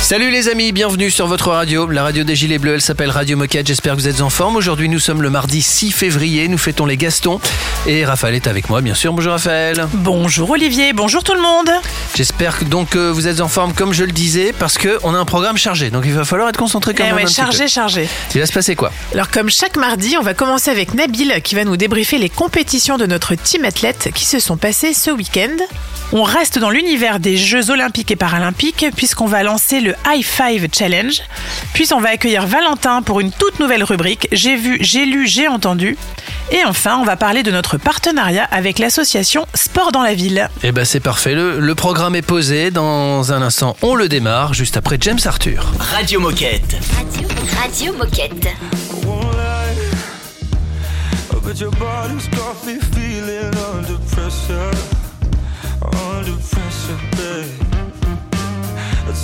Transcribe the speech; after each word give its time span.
Salut 0.00 0.30
les 0.32 0.48
amis, 0.48 0.72
bienvenue 0.72 1.08
sur 1.08 1.28
votre 1.28 1.50
radio. 1.50 1.86
La 1.88 2.02
radio 2.02 2.24
des 2.24 2.34
Gilets 2.34 2.58
Bleus, 2.58 2.74
elle 2.74 2.80
s'appelle 2.80 3.10
Radio 3.10 3.36
Moquette. 3.36 3.68
J'espère 3.68 3.94
que 3.94 4.00
vous 4.00 4.08
êtes 4.08 4.22
en 4.22 4.30
forme. 4.30 4.56
Aujourd'hui, 4.56 4.88
nous 4.88 4.98
sommes 4.98 5.22
le 5.22 5.30
mardi 5.30 5.62
6 5.62 5.92
février. 5.92 6.48
Nous 6.48 6.58
fêtons 6.58 6.84
les 6.84 6.96
Gastons. 6.96 7.38
Et 7.86 8.04
Raphaël 8.04 8.34
est 8.34 8.48
avec 8.48 8.68
moi, 8.70 8.80
bien 8.80 8.94
sûr. 8.94 9.12
Bonjour 9.12 9.32
Raphaël. 9.32 9.86
Bonjour 9.92 10.50
Olivier, 10.50 10.92
bonjour 10.94 11.22
tout 11.22 11.34
le 11.34 11.40
monde. 11.40 11.70
J'espère 12.16 12.58
que 12.58 12.64
donc 12.64 12.90
que 12.90 13.10
vous 13.10 13.28
êtes 13.28 13.40
en 13.40 13.46
forme, 13.48 13.72
comme 13.72 13.92
je 13.92 14.02
le 14.02 14.10
disais, 14.10 14.52
parce 14.58 14.78
qu'on 14.78 15.14
a 15.14 15.18
un 15.18 15.24
programme 15.24 15.56
chargé. 15.56 15.90
Donc 15.90 16.02
il 16.06 16.12
va 16.12 16.24
falloir 16.24 16.48
être 16.48 16.56
concentré 16.56 16.92
quand 16.92 17.04
Eh 17.04 17.08
même. 17.08 17.16
ouais, 17.16 17.22
un 17.22 17.26
petit 17.26 17.34
chargé, 17.34 17.64
peu. 17.64 17.68
chargé. 17.68 18.08
Il 18.34 18.40
va 18.40 18.46
se 18.46 18.52
passer 18.52 18.74
quoi? 18.74 18.90
Alors 19.14 19.30
comme 19.30 19.48
chaque 19.48 19.76
mardi, 19.76 20.16
on 20.18 20.22
va 20.22 20.34
commencer 20.34 20.70
avec 20.72 20.92
Nabil 20.94 21.40
qui 21.44 21.54
va 21.54 21.64
nous 21.64 21.76
débriefer 21.76 22.18
les 22.18 22.30
compétitions 22.30 22.98
de 22.98 23.06
notre 23.06 23.36
team 23.36 23.64
athlète 23.64 24.10
qui 24.12 24.24
se 24.24 24.40
sont 24.40 24.56
passées 24.56 24.92
ce 24.92 25.10
week-end. 25.12 25.56
On 26.12 26.24
reste 26.24 26.58
dans 26.58 26.70
l'univers 26.70 27.20
des 27.20 27.36
Jeux 27.36 27.70
olympiques 27.70 28.10
et 28.10 28.16
paralympiques 28.16 28.86
puisqu'on 28.96 29.26
va 29.26 29.44
lancer 29.44 29.78
le 29.80 29.89
High 30.06 30.24
Five 30.24 30.68
Challenge. 30.72 31.20
Puis 31.74 31.88
on 31.92 32.00
va 32.00 32.10
accueillir 32.10 32.46
Valentin 32.46 33.02
pour 33.02 33.20
une 33.20 33.32
toute 33.32 33.58
nouvelle 33.60 33.84
rubrique 33.84 34.28
J'ai 34.32 34.56
vu, 34.56 34.78
j'ai 34.80 35.04
lu, 35.06 35.26
j'ai 35.26 35.48
entendu. 35.48 35.96
Et 36.52 36.64
enfin, 36.64 36.96
on 36.98 37.04
va 37.04 37.16
parler 37.16 37.42
de 37.42 37.50
notre 37.50 37.76
partenariat 37.78 38.44
avec 38.50 38.78
l'association 38.78 39.46
Sport 39.54 39.92
dans 39.92 40.02
la 40.02 40.14
ville. 40.14 40.48
Eh 40.64 40.72
ben 40.72 40.84
c'est 40.84 41.00
parfait. 41.00 41.34
Le, 41.34 41.60
le 41.60 41.74
programme 41.74 42.14
est 42.16 42.22
posé. 42.22 42.70
Dans 42.70 43.32
un 43.32 43.42
instant, 43.42 43.76
on 43.82 43.94
le 43.94 44.08
démarre 44.08 44.54
juste 44.54 44.76
après 44.76 44.98
James 45.00 45.18
Arthur. 45.24 45.64
Radio 45.78 46.20
Moquette. 46.20 46.76
Radio, 46.96 47.28
Radio 47.60 47.92
Moquette. 47.94 48.48
won't 49.06 49.22
lie. 49.34 49.76
But 51.42 51.58
your 51.60 51.70
body's 51.72 52.28
got 52.28 52.64
me 52.66 52.78
feeling 52.78 53.50
under 53.74 53.98
pressure. 54.12 54.70
Under 55.82 56.36
pressure, 56.36 56.50
babe. 56.52 56.69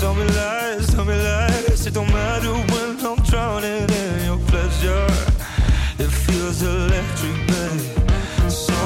Tell 0.01 0.15
me 0.15 0.25
lies, 0.25 0.87
tell 0.95 1.07
me 1.07 1.15
lies. 1.15 1.87
It 1.87 1.95
don't 1.95 2.13
matter 2.13 2.53
when 2.53 3.01
I'm 3.05 3.17
drowning 3.25 3.89
in 3.89 4.25
your 4.27 4.39
pleasure. 4.47 5.07
It 5.99 6.11
feels 6.11 6.63
electric, 6.63 7.37
babe. 7.47 8.51
So 8.51 8.77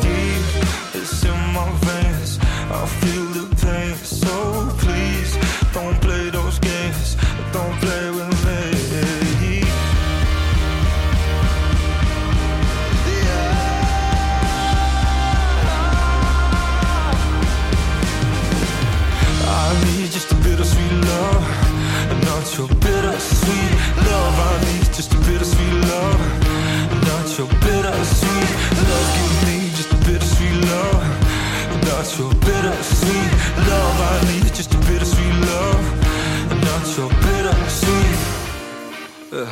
deep, 0.00 0.46
it's 0.94 1.24
in 1.24 1.38
my 1.52 1.68
veins. 1.82 2.38
I 2.70 2.86
bittersweet 28.00 28.50
love. 28.88 29.08
Give 29.14 29.34
me 29.48 29.56
just 29.76 29.92
a 29.92 29.96
bit 30.06 30.22
of 30.22 30.28
sweet 30.28 30.56
love, 30.72 31.04
not 31.84 32.18
your 32.18 32.32
bittersweet 32.46 33.32
love. 33.68 33.96
I 34.00 34.32
need 34.32 34.54
just 34.54 34.72
a 34.74 34.78
bit 34.88 35.02
of 35.02 35.08
sweet 35.08 35.36
love, 35.50 35.84
not 36.64 36.84
your 36.96 37.10
bittersweet. 37.24 38.18
Uh, 39.32 39.46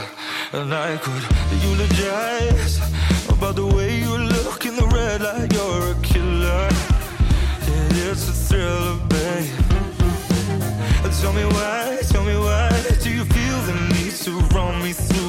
and 0.52 0.74
I 0.74 0.96
could 0.96 1.24
eulogize 1.62 2.80
about 3.28 3.56
the 3.56 3.66
way 3.66 4.00
you 4.00 4.16
look 4.16 4.64
in 4.64 4.76
the 4.76 4.86
red 4.96 5.20
light. 5.20 5.52
You're 5.52 5.92
a 5.92 5.94
killer. 6.02 6.68
It's 8.10 8.28
a 8.28 8.32
thriller, 8.32 8.96
babe. 9.08 9.68
Tell 11.20 11.32
me 11.32 11.44
why, 11.44 11.98
tell 12.08 12.24
me 12.24 12.36
why 12.36 12.70
do 13.02 13.10
you 13.10 13.24
feel 13.24 13.58
the 13.68 13.74
need 13.92 14.14
to 14.24 14.32
run 14.54 14.82
me 14.82 14.92
through 14.92 15.27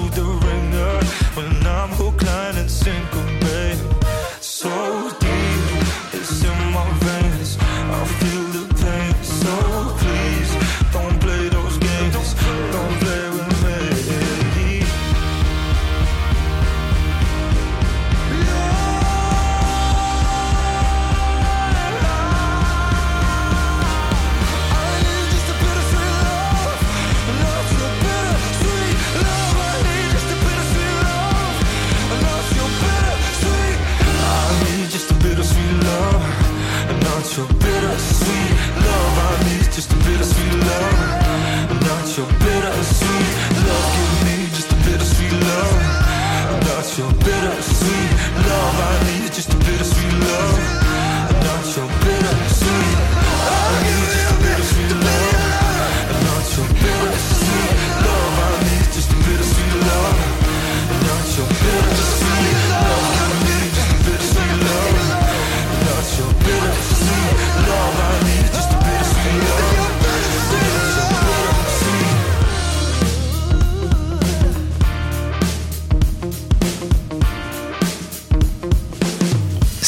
your 42.20 42.59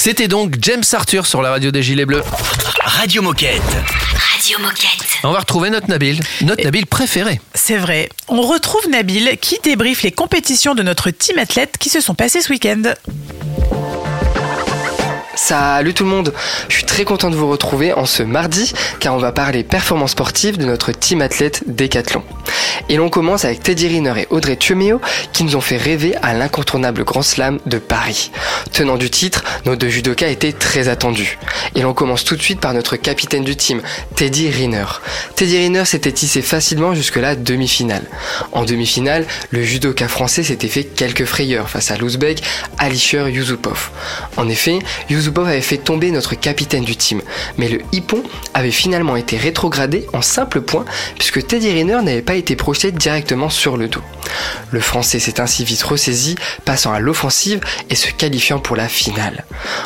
C'était 0.04 0.28
donc 0.28 0.56
James 0.64 0.82
Arthur 0.94 1.28
sur 1.28 1.44
la 1.44 1.52
radio 1.52 1.70
des 1.70 1.84
Gilets 1.84 2.08
Bleus. 2.08 2.24
Radio 2.84 3.22
Moquette. 3.22 3.62
Radio 4.34 4.58
Moquette. 4.58 5.06
On 5.24 5.32
va 5.32 5.38
retrouver 5.38 5.70
notre 5.70 5.88
Nabil, 5.90 6.20
notre 6.42 6.64
Nabil 6.64 6.88
préféré. 6.88 7.40
C'est 7.54 7.78
vrai. 7.78 8.10
On 8.28 8.42
retrouve 8.42 8.90
Nabil 8.90 9.38
qui 9.40 9.60
débriefe 9.64 10.02
les 10.02 10.12
compétitions 10.12 10.74
de 10.74 10.82
notre 10.82 11.12
team 11.12 11.38
athlète 11.38 11.78
qui 11.78 11.90
se 11.90 12.02
sont 12.02 12.16
passées 12.16 12.42
ce 12.42 12.50
week-end. 12.50 12.82
Salut 15.36 15.94
tout 15.94 16.04
le 16.04 16.10
monde, 16.10 16.34
je 16.68 16.76
suis 16.76 16.86
très 16.86 17.06
content 17.06 17.30
de 17.30 17.36
vous 17.36 17.50
retrouver 17.50 17.94
en 17.94 18.06
ce 18.06 18.22
mardi 18.22 18.74
car 19.00 19.16
on 19.16 19.18
va 19.18 19.32
parler 19.32 19.64
performance 19.64 20.12
sportive 20.12 20.58
de 20.58 20.66
notre 20.66 20.92
team 20.92 21.22
athlète 21.22 21.64
Décathlon. 21.68 22.24
Et 22.90 22.98
l'on 22.98 23.10
commence 23.10 23.46
avec 23.46 23.64
Teddy 23.64 23.88
Riner 23.88 24.14
et 24.18 24.28
Audrey 24.30 24.58
Tuméo 24.58 25.00
qui 25.32 25.44
nous 25.44 25.56
ont 25.56 25.62
fait 25.62 25.78
rêver 25.78 26.16
à 26.22 26.34
l'incontournable 26.34 27.06
Grand 27.06 27.22
Slam 27.22 27.60
de 27.66 27.78
Paris. 27.78 28.32
Tenant 28.74 28.98
du 28.98 29.10
titre, 29.10 29.44
nos 29.66 29.78
deux 29.78 29.88
judokas 29.88 30.28
étaient 30.28 30.52
très 30.52 30.90
attendus. 30.90 31.38
Et 31.76 31.82
l'on 31.82 31.94
commence 31.94 32.26
tout 32.26 32.36
de 32.36 32.42
suite 32.42 32.60
par 32.60 32.74
notre 32.74 32.98
capitaine 32.98 33.44
du 33.44 33.56
team, 33.56 33.82
Teddy 34.16 34.50
Riner. 34.50 34.86
Teddy 35.36 35.58
Riner 35.58 35.86
s'était 35.86 36.12
tissé 36.12 36.42
facilement 36.42 36.94
jusque 36.94 37.16
la 37.16 37.36
demi-finale. 37.36 38.04
En 38.52 38.66
demi-finale, 38.66 39.26
le 39.52 39.64
judoka 39.64 40.08
français 40.10 40.44
s'était 40.44 40.68
fait 40.68 40.84
quelques 40.84 41.26
frayeurs 41.26 41.70
face 41.70 41.92
à 41.92 41.98
l'ouzbek 41.98 42.44
Alisher 42.78 43.30
Yusupov. 43.30 43.90
En 44.36 44.50
effet, 44.50 44.80
avait 45.30 45.62
fait 45.62 45.78
tomber 45.78 46.12
notre 46.12 46.36
capitaine 46.36 46.84
du 46.84 46.96
team, 46.96 47.22
mais 47.58 47.70
le 47.70 47.82
hippon 47.92 48.24
avait 48.54 48.72
finalement 48.72 49.16
été 49.16 49.38
rétrogradé 49.38 50.08
en 50.14 50.22
simple 50.22 50.62
point 50.62 50.86
puisque 51.18 51.46
Teddy 51.46 51.72
Riner 51.72 52.02
n'avait 52.02 52.22
pas 52.22 52.36
été 52.36 52.56
projeté 52.56 52.92
directement 52.92 53.50
sur 53.50 53.78
le 53.78 53.88
dos. 53.88 54.02
Le 54.72 54.80
français 54.80 55.20
s'est 55.20 55.42
ainsi 55.42 55.64
vite 55.64 55.84
ressaisi, 55.84 56.36
passant 56.66 56.94
à 56.94 57.00
l'offensive 57.00 57.60
et 57.90 57.96
se 57.96 58.10
qualifiant 58.12 58.60
pour 58.60 58.76
la 58.76 58.88
finale. 58.88 59.46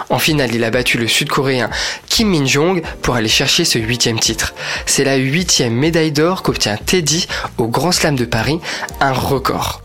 En 0.10 0.20
finale, 0.20 0.54
il 0.54 0.64
a 0.64 0.72
battu 0.72 0.98
le 0.98 1.08
sud-coréen 1.08 1.70
Kim 2.08 2.30
Min-jong 2.30 2.82
pour 3.02 3.16
aller 3.16 3.30
chercher 3.30 3.66
ce 3.66 3.80
huitième 3.80 4.20
titre. 4.20 4.54
C'est 4.86 5.04
la 5.04 5.16
huitième 5.16 5.74
médaille 5.74 6.12
d'or 6.12 6.44
qu'obtient 6.44 6.78
Teddy 6.78 7.28
au 7.58 7.68
Grand 7.68 7.92
Slam 7.92 8.16
de 8.16 8.26
Paris, 8.26 8.60
un 9.00 9.14
record. 9.14 9.82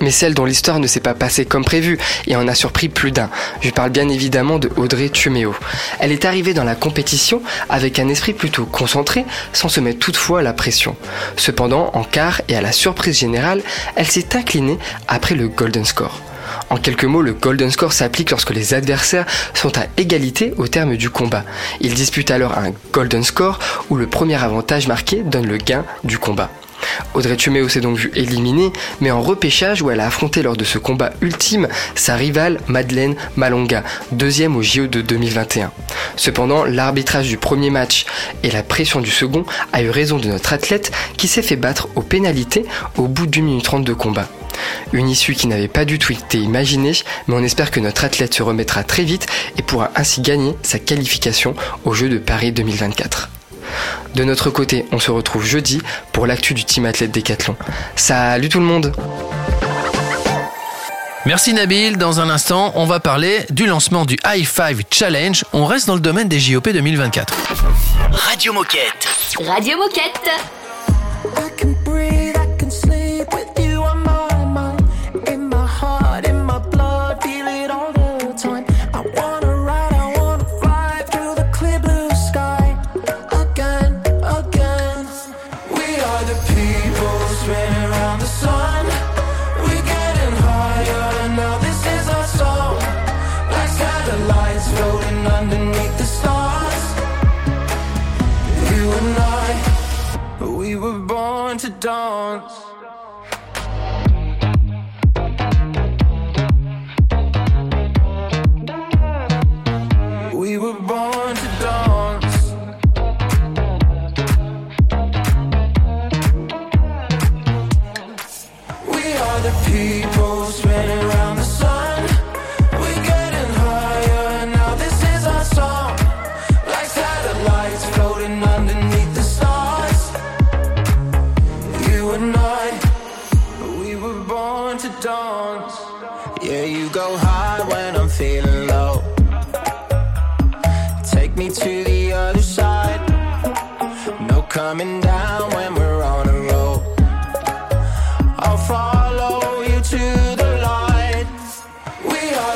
Mais 0.00 0.10
celle 0.10 0.34
dont 0.34 0.44
l'histoire 0.44 0.78
ne 0.78 0.86
s'est 0.86 1.00
pas 1.00 1.14
passée 1.14 1.44
comme 1.44 1.64
prévu 1.64 1.98
et 2.26 2.36
en 2.36 2.48
a 2.48 2.54
surpris 2.54 2.88
plus 2.88 3.12
d'un. 3.12 3.30
Je 3.60 3.70
parle 3.70 3.90
bien 3.90 4.08
évidemment 4.08 4.58
de 4.58 4.70
Audrey 4.76 5.08
Tuméo. 5.08 5.54
Elle 5.98 6.12
est 6.12 6.24
arrivée 6.24 6.54
dans 6.54 6.64
la 6.64 6.74
compétition 6.74 7.42
avec 7.68 7.98
un 7.98 8.08
esprit 8.08 8.32
plutôt 8.32 8.66
concentré, 8.66 9.24
sans 9.52 9.68
se 9.68 9.80
mettre 9.80 9.98
toutefois 9.98 10.40
à 10.40 10.42
la 10.42 10.52
pression. 10.52 10.96
Cependant, 11.36 11.90
en 11.94 12.04
quart 12.04 12.40
et 12.48 12.56
à 12.56 12.60
la 12.60 12.72
surprise 12.72 13.18
générale, 13.18 13.62
elle 13.96 14.06
s'est 14.06 14.36
inclinée 14.36 14.78
après 15.08 15.34
le 15.34 15.48
Golden 15.48 15.84
Score. 15.84 16.20
En 16.68 16.76
quelques 16.76 17.04
mots, 17.04 17.22
le 17.22 17.32
Golden 17.32 17.70
Score 17.70 17.92
s'applique 17.92 18.30
lorsque 18.30 18.50
les 18.50 18.74
adversaires 18.74 19.26
sont 19.54 19.76
à 19.78 19.86
égalité 19.96 20.54
au 20.56 20.68
terme 20.68 20.96
du 20.96 21.10
combat. 21.10 21.44
Ils 21.80 21.94
disputent 21.94 22.30
alors 22.30 22.56
un 22.58 22.72
Golden 22.92 23.24
Score 23.24 23.58
où 23.88 23.96
le 23.96 24.06
premier 24.06 24.42
avantage 24.42 24.88
marqué 24.88 25.22
donne 25.22 25.46
le 25.46 25.56
gain 25.56 25.84
du 26.04 26.18
combat. 26.18 26.50
Audrey 27.14 27.36
Tuméo 27.36 27.68
s'est 27.68 27.80
donc 27.80 27.96
vue 27.96 28.12
éliminée, 28.14 28.72
mais 29.00 29.10
en 29.10 29.20
repêchage 29.20 29.82
où 29.82 29.90
elle 29.90 30.00
a 30.00 30.06
affronté 30.06 30.42
lors 30.42 30.56
de 30.56 30.64
ce 30.64 30.78
combat 30.78 31.12
ultime 31.20 31.68
sa 31.94 32.14
rivale 32.14 32.60
Madeleine 32.68 33.16
Malonga, 33.36 33.82
deuxième 34.12 34.56
au 34.56 34.62
JO 34.62 34.86
de 34.86 35.00
2021. 35.00 35.72
Cependant, 36.16 36.64
l'arbitrage 36.64 37.28
du 37.28 37.36
premier 37.36 37.70
match 37.70 38.06
et 38.42 38.50
la 38.50 38.62
pression 38.62 39.00
du 39.00 39.10
second 39.10 39.44
a 39.72 39.82
eu 39.82 39.90
raison 39.90 40.18
de 40.18 40.28
notre 40.28 40.52
athlète 40.52 40.92
qui 41.16 41.28
s'est 41.28 41.42
fait 41.42 41.56
battre 41.56 41.88
aux 41.96 42.02
pénalités 42.02 42.64
au 42.96 43.08
bout 43.08 43.26
d'une 43.26 43.46
minute 43.46 43.64
trente 43.64 43.84
de 43.84 43.92
combat. 43.92 44.28
Une 44.92 45.08
issue 45.08 45.34
qui 45.34 45.46
n'avait 45.46 45.68
pas 45.68 45.84
du 45.84 45.98
tout 45.98 46.12
été 46.12 46.38
imaginée, 46.38 46.92
mais 47.26 47.34
on 47.34 47.42
espère 47.44 47.70
que 47.70 47.80
notre 47.80 48.04
athlète 48.04 48.34
se 48.34 48.42
remettra 48.42 48.84
très 48.84 49.04
vite 49.04 49.26
et 49.56 49.62
pourra 49.62 49.90
ainsi 49.96 50.20
gagner 50.20 50.54
sa 50.62 50.78
qualification 50.78 51.54
aux 51.84 51.94
Jeux 51.94 52.08
de 52.08 52.18
Paris 52.18 52.52
2024. 52.52 53.30
De 54.14 54.24
notre 54.24 54.50
côté, 54.50 54.86
on 54.92 54.98
se 54.98 55.10
retrouve 55.10 55.44
jeudi 55.44 55.80
pour 56.12 56.26
l'actu 56.26 56.54
du 56.54 56.64
team 56.64 56.86
athlète 56.86 57.10
Décathlon. 57.10 57.56
Salut 57.96 58.48
tout 58.48 58.60
le 58.60 58.66
monde 58.66 58.92
Merci 61.26 61.52
Nabil. 61.52 61.96
Dans 61.98 62.20
un 62.20 62.30
instant, 62.30 62.72
on 62.76 62.86
va 62.86 62.98
parler 62.98 63.44
du 63.50 63.66
lancement 63.66 64.06
du 64.06 64.16
High 64.26 64.46
Five 64.46 64.82
Challenge. 64.90 65.44
On 65.52 65.66
reste 65.66 65.86
dans 65.86 65.94
le 65.94 66.00
domaine 66.00 66.28
des 66.28 66.40
JOP 66.40 66.68
2024. 66.70 67.34
Radio 68.10 68.52
Moquette. 68.52 69.06
Radio 69.46 69.76
Moquette. 69.76 70.30
songs. 101.90 102.59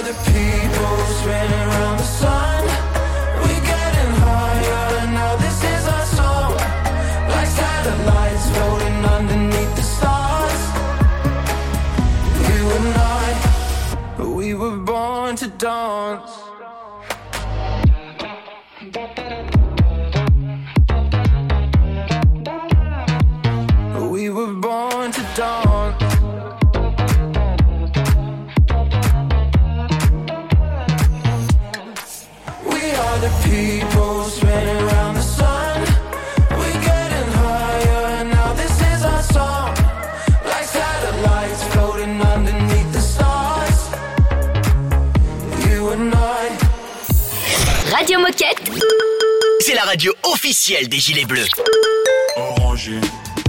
We 0.05 0.11
are 0.11 0.13
the 0.13 0.31
people 0.33 0.97
spinning 1.17 1.74
radio 49.95 50.13
officielle 50.25 50.89
des 50.89 50.99
Gilets 50.99 51.25
Bleus. 51.25 51.47
Orangé, 52.37 52.99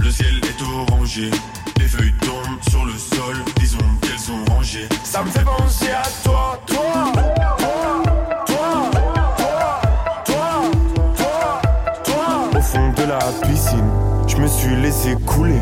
le 0.00 0.10
ciel 0.12 0.40
est 0.44 0.62
orangé. 0.62 1.28
Les 1.76 1.86
feuilles 1.86 2.14
tombent 2.20 2.62
sur 2.70 2.84
le 2.84 2.92
sol, 2.92 3.34
disons 3.58 3.78
qu'elles 4.00 4.16
sont 4.16 4.44
rangées. 4.52 4.88
Ça 5.02 5.24
me 5.24 5.28
fait 5.28 5.42
penser 5.42 5.90
à 5.90 6.04
toi, 6.22 6.62
toi, 6.64 7.12
la 13.08 13.18
piscine, 13.48 13.90
je 14.28 14.36
me 14.36 14.46
suis 14.46 14.76
laissé 14.76 15.16
couler. 15.26 15.58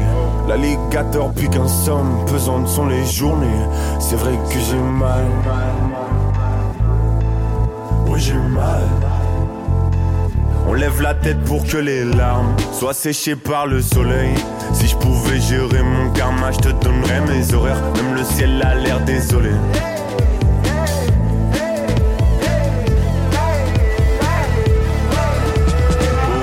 L'alligator 0.46 1.32
pique 1.32 1.56
un 1.56 1.66
somme, 1.66 2.26
pesantes 2.26 2.68
sont 2.68 2.88
les 2.88 3.06
journées. 3.06 3.46
C'est 4.00 4.16
vrai 4.16 4.38
que 4.52 4.60
j'ai 4.60 4.76
mal. 4.76 5.24
Oui, 8.06 8.20
j'ai 8.20 8.34
mal. 8.34 8.82
Lève 10.76 11.00
la 11.00 11.14
tête 11.14 11.40
pour 11.44 11.64
que 11.64 11.76
les 11.76 12.04
larmes 12.04 12.54
soient 12.72 12.92
séchées 12.92 13.36
par 13.36 13.66
le 13.66 13.80
soleil. 13.80 14.34
Si 14.72 14.88
je 14.88 14.96
pouvais 14.96 15.40
gérer 15.40 15.82
mon 15.82 16.10
karma, 16.10 16.50
je 16.50 16.58
te 16.58 16.68
donnerais 16.68 17.20
mes 17.22 17.54
horaires. 17.54 17.80
Même 17.96 18.14
le 18.14 18.24
ciel 18.24 18.60
a 18.60 18.74
l'air 18.74 19.00
désolé. 19.04 19.50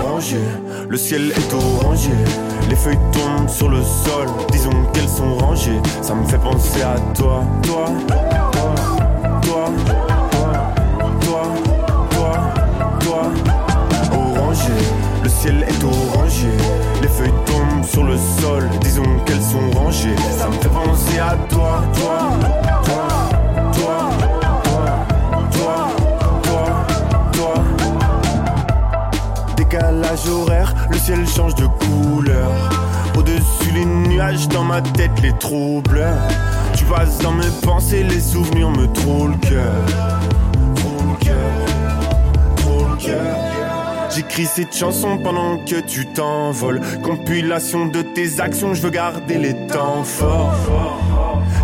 Orangé, 0.01 0.37
le 0.89 0.97
ciel 0.97 1.31
est 1.31 1.53
orangé. 1.53 2.09
Les 2.69 2.75
feuilles 2.75 2.97
tombent 3.11 3.49
sur 3.49 3.69
le 3.69 3.83
sol, 3.83 4.27
disons 4.51 4.85
qu'elles 4.93 5.09
sont 5.09 5.35
rangées. 5.35 5.81
Ça 6.01 6.15
me 6.15 6.25
fait 6.25 6.39
penser 6.39 6.81
à 6.81 6.95
toi, 7.13 7.43
toi, 7.61 7.85
ciel 15.41 15.65
est 15.67 15.83
orangé. 15.83 16.49
Les 17.01 17.07
feuilles 17.07 17.33
tombent 17.47 17.83
sur 17.83 18.03
le 18.03 18.15
sol, 18.39 18.69
disons 18.81 19.03
qu'elles 19.25 19.41
sont 19.41 19.71
rangées. 19.71 20.15
Ça 20.37 20.47
me 20.47 20.53
fait 20.53 20.69
penser 20.69 21.17
à 21.17 21.35
toi, 21.49 21.83
toi, 21.95 22.29
toi, 22.83 23.07
toi, 23.73 24.11
toi, 24.61 25.01
toi, 25.51 25.89
toi, 26.43 26.85
toi. 27.31 27.53
Décalage 29.57 30.27
horaire, 30.29 30.75
le 30.91 30.97
ciel 30.97 31.27
change 31.27 31.55
de 31.55 31.65
couleur. 31.65 32.51
Au-dessus 33.17 33.71
les 33.73 33.85
nuages, 33.85 34.47
dans 34.47 34.63
ma 34.63 34.81
tête 34.81 35.19
les 35.23 35.33
troubles. 35.39 36.05
Tu 36.75 36.85
passes 36.85 37.17
dans 37.17 37.31
mes 37.31 37.49
pensées, 37.63 38.03
les 38.03 38.21
souvenirs 38.21 38.69
me 38.69 38.85
trouvent 38.93 39.31
le 39.31 39.37
cœur. 39.37 39.73
Le 40.75 41.25
cœur, 41.25 41.35
le 42.89 42.95
cœur. 42.97 43.50
J'écris 44.13 44.45
cette 44.45 44.75
chanson 44.75 45.17
pendant 45.17 45.57
que 45.57 45.79
tu 45.79 46.05
t'envoles. 46.05 46.81
Compilation 47.01 47.85
de 47.85 48.01
tes 48.01 48.41
actions, 48.41 48.73
je 48.73 48.81
veux 48.81 48.89
garder 48.89 49.37
les 49.37 49.55
temps 49.67 50.03
forts. 50.03 50.53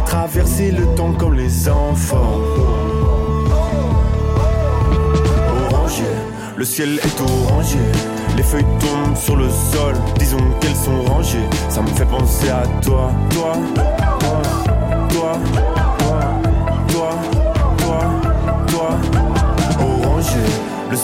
traverser 0.06 0.72
le 0.72 0.86
temps 0.96 1.12
comme 1.12 1.34
les 1.34 1.68
enfants. 1.68 2.40
Orangé, 5.70 6.04
le 6.56 6.64
ciel 6.64 7.00
est 7.04 7.22
orangé. 7.22 7.80
Les 8.38 8.44
feuilles 8.44 8.64
tombent 8.80 9.18
sur 9.18 9.36
le 9.36 9.50
sol, 9.50 9.96
disons 10.18 10.38
qu'elles 10.62 10.76
sont 10.76 11.02
rangées. 11.04 11.50
Ça 11.68 11.82
me 11.82 11.88
fait 11.88 12.06
penser 12.06 12.50
à 12.50 12.64
toi, 12.82 13.12
toi, 13.30 13.54
toi, 13.76 13.84
toi, 14.20 14.42
toi, 15.10 15.77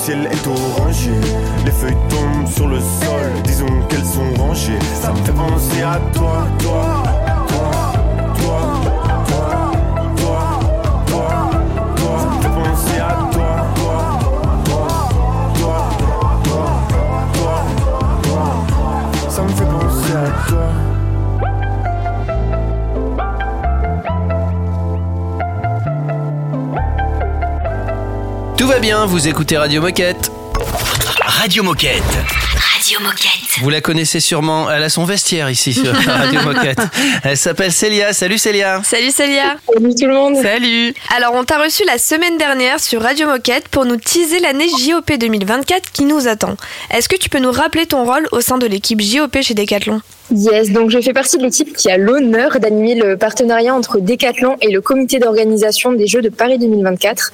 ciel 0.03 0.27
est 0.29 0.47
orangé. 0.47 1.11
Les 1.63 1.71
feuilles 1.71 1.97
tombent 2.09 2.47
sur 2.47 2.67
le 2.67 2.79
sol, 2.79 3.31
disons 3.45 3.81
qu'elles 3.87 4.05
sont 4.05 4.33
rangées. 4.37 4.79
Ça 5.01 5.13
me 5.13 5.17
fait 5.23 5.31
penser 5.31 5.81
à 5.81 5.97
toi, 6.13 6.45
toi, 6.59 7.03
Tout 28.63 28.69
va 28.69 28.79
bien, 28.79 29.05
vous 29.05 29.27
écoutez 29.27 29.57
Radio 29.57 29.81
Moquette. 29.81 30.31
Radio 31.25 31.63
Moquette. 31.63 32.01
Radio 32.55 33.01
Moquette. 33.01 33.42
Vous 33.61 33.69
la 33.69 33.81
connaissez 33.81 34.19
sûrement, 34.19 34.69
elle 34.71 34.83
a 34.83 34.89
son 34.89 35.05
vestiaire 35.05 35.49
ici 35.49 35.73
sur 35.73 35.93
Radio 36.07 36.41
Moquette. 36.41 36.79
Elle 37.23 37.37
s'appelle 37.37 37.71
Célia. 37.71 38.11
Salut 38.11 38.37
Célia. 38.37 38.81
Salut 38.83 39.11
Célia 39.11 39.57
Salut 39.71 39.95
tout 39.95 40.07
le 40.07 40.13
monde. 40.13 40.35
Salut 40.41 40.93
Alors 41.15 41.33
on 41.35 41.43
t'a 41.43 41.61
reçu 41.61 41.83
la 41.85 41.97
semaine 41.97 42.37
dernière 42.37 42.79
sur 42.79 43.01
Radio 43.01 43.27
Moquette 43.27 43.67
pour 43.67 43.85
nous 43.85 43.97
teaser 43.97 44.39
l'année 44.39 44.67
JOP 44.67 45.11
2024 45.19 45.91
qui 45.91 46.05
nous 46.05 46.27
attend. 46.27 46.57
Est-ce 46.91 47.07
que 47.07 47.15
tu 47.15 47.29
peux 47.29 47.39
nous 47.39 47.51
rappeler 47.51 47.85
ton 47.85 48.05
rôle 48.05 48.27
au 48.31 48.41
sein 48.41 48.57
de 48.57 48.65
l'équipe 48.65 49.01
JOP 49.01 49.37
chez 49.41 49.53
Decathlon? 49.53 50.01
Yes, 50.31 50.71
donc 50.71 50.89
je 50.89 50.99
fais 51.01 51.13
partie 51.13 51.37
de 51.37 51.43
l'équipe 51.43 51.75
qui 51.75 51.91
a 51.91 51.97
l'honneur 51.97 52.59
d'animer 52.59 52.95
le 52.95 53.17
partenariat 53.17 53.75
entre 53.75 53.99
Decathlon 53.99 54.55
et 54.61 54.71
le 54.71 54.81
comité 54.81 55.19
d'organisation 55.19 55.91
des 55.91 56.07
Jeux 56.07 56.21
de 56.21 56.29
Paris 56.29 56.57
2024. 56.57 57.33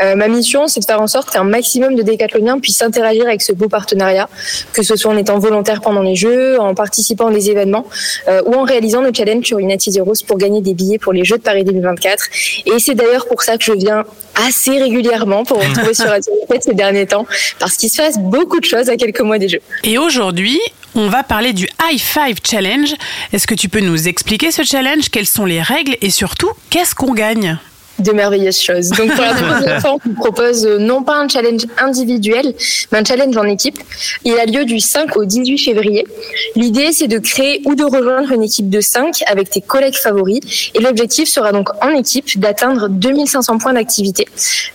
Euh, 0.00 0.14
ma 0.14 0.28
mission, 0.28 0.66
c'est 0.68 0.80
de 0.80 0.84
faire 0.84 1.02
en 1.02 1.08
sorte 1.08 1.30
qu'un 1.30 1.42
maximum 1.42 1.96
de 1.96 2.02
décathloniens 2.02 2.60
puissent 2.60 2.80
interagir 2.80 3.26
avec 3.26 3.42
ce 3.42 3.52
beau 3.52 3.68
partenariat, 3.68 4.30
que 4.72 4.82
ce 4.82 4.96
soit 4.96 5.10
en 5.10 5.16
étant 5.16 5.38
volontaire 5.38 5.57
pendant 5.82 6.02
les 6.02 6.16
Jeux, 6.16 6.60
en 6.60 6.74
participant 6.74 7.32
aux 7.32 7.38
événements 7.38 7.86
euh, 8.28 8.42
ou 8.46 8.54
en 8.54 8.62
réalisant 8.62 9.00
le 9.00 9.10
challenge 9.14 9.46
sur 9.46 9.58
United 9.58 9.96
Heroes 9.96 10.24
pour 10.26 10.38
gagner 10.38 10.60
des 10.60 10.74
billets 10.74 10.98
pour 10.98 11.12
les 11.12 11.24
Jeux 11.24 11.38
de 11.38 11.42
Paris 11.42 11.64
2024. 11.64 12.24
Et 12.66 12.78
c'est 12.78 12.94
d'ailleurs 12.94 13.26
pour 13.26 13.42
ça 13.42 13.56
que 13.56 13.64
je 13.64 13.72
viens 13.72 14.04
assez 14.46 14.78
régulièrement 14.78 15.44
pour 15.44 15.58
retrouver 15.62 15.94
sur 15.94 16.06
Moquette 16.06 16.62
ces 16.62 16.74
derniers 16.74 17.06
temps, 17.06 17.26
parce 17.58 17.76
qu'il 17.76 17.90
se 17.90 17.98
passe 17.98 18.18
beaucoup 18.18 18.60
de 18.60 18.64
choses 18.64 18.88
à 18.88 18.96
quelques 18.96 19.20
mois 19.20 19.38
des 19.38 19.48
Jeux. 19.48 19.60
Et 19.84 19.98
aujourd'hui, 19.98 20.60
on 20.94 21.08
va 21.08 21.22
parler 21.22 21.52
du 21.52 21.68
High 21.82 22.00
Five 22.00 22.36
Challenge. 22.44 22.94
Est-ce 23.32 23.46
que 23.46 23.54
tu 23.54 23.68
peux 23.68 23.80
nous 23.80 24.08
expliquer 24.08 24.50
ce 24.50 24.62
challenge? 24.62 25.10
Quelles 25.10 25.26
sont 25.26 25.44
les 25.44 25.62
règles? 25.62 25.96
Et 26.00 26.10
surtout, 26.10 26.50
qu'est-ce 26.70 26.94
qu'on 26.94 27.14
gagne? 27.14 27.58
De 27.98 28.12
merveilleuses 28.12 28.60
choses. 28.60 28.90
Donc 28.90 29.14
pour 29.14 29.24
la 29.24 29.34
première 29.34 29.80
fois, 29.80 29.94
on 29.94 30.08
vous 30.08 30.14
propose 30.14 30.66
euh, 30.66 30.78
non 30.78 31.02
pas 31.02 31.16
un 31.16 31.28
challenge 31.28 31.62
individuel, 31.78 32.54
mais 32.92 32.98
un 32.98 33.04
challenge 33.04 33.36
en 33.36 33.44
équipe. 33.44 33.78
Il 34.24 34.34
a 34.34 34.46
lieu 34.46 34.64
du 34.64 34.80
5 34.80 35.16
au 35.16 35.24
18 35.24 35.58
février. 35.58 36.06
L'idée, 36.54 36.92
c'est 36.92 37.08
de 37.08 37.18
créer 37.18 37.62
ou 37.64 37.74
de 37.74 37.84
rejoindre 37.84 38.32
une 38.32 38.42
équipe 38.42 38.70
de 38.70 38.80
5 38.80 39.22
avec 39.26 39.50
tes 39.50 39.60
collègues 39.60 39.96
favoris. 39.96 40.40
Et 40.74 40.80
l'objectif 40.80 41.28
sera 41.28 41.52
donc 41.52 41.68
en 41.82 41.90
équipe 41.90 42.38
d'atteindre 42.38 42.88
2500 42.88 43.58
points 43.58 43.72
d'activité. 43.72 44.26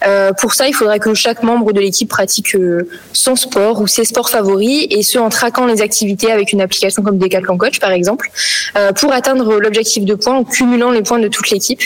Euh, 0.06 0.32
pour 0.34 0.54
ça, 0.54 0.68
il 0.68 0.74
faudra 0.74 1.00
que 1.00 1.14
chaque 1.14 1.44
membre 1.44 1.72
de 1.74 1.80
l'équipe 1.80 2.10
pratique 2.10 2.56
euh, 2.56 2.88
son 3.14 3.36
sport 3.36 3.82
ou 3.82 3.88
ses 3.88 4.06
sports 4.06 4.30
favoris, 4.30 4.88
et 4.90 5.04
ce 5.04 5.18
en 5.18 5.30
traquant 5.30 5.66
les 5.66 5.82
activités 5.82 6.32
avec 6.32 6.52
une 6.52 6.62
application 6.62 7.04
comme 7.04 7.18
Decathlon 7.18 7.58
Coach, 7.58 7.80
par 7.80 7.92
exemple, 7.92 8.30
euh, 8.78 8.92
pour 8.92 9.14
atteindre 9.14 9.60
l'objectif 9.60 10.06
de 10.06 10.16
points 10.16 10.38
en 10.38 10.44
cumulant 10.44 10.92
les 10.92 11.02
points 11.02 11.20
de 11.20 11.28
toute 11.28 11.50
l'équipe. 11.50 11.82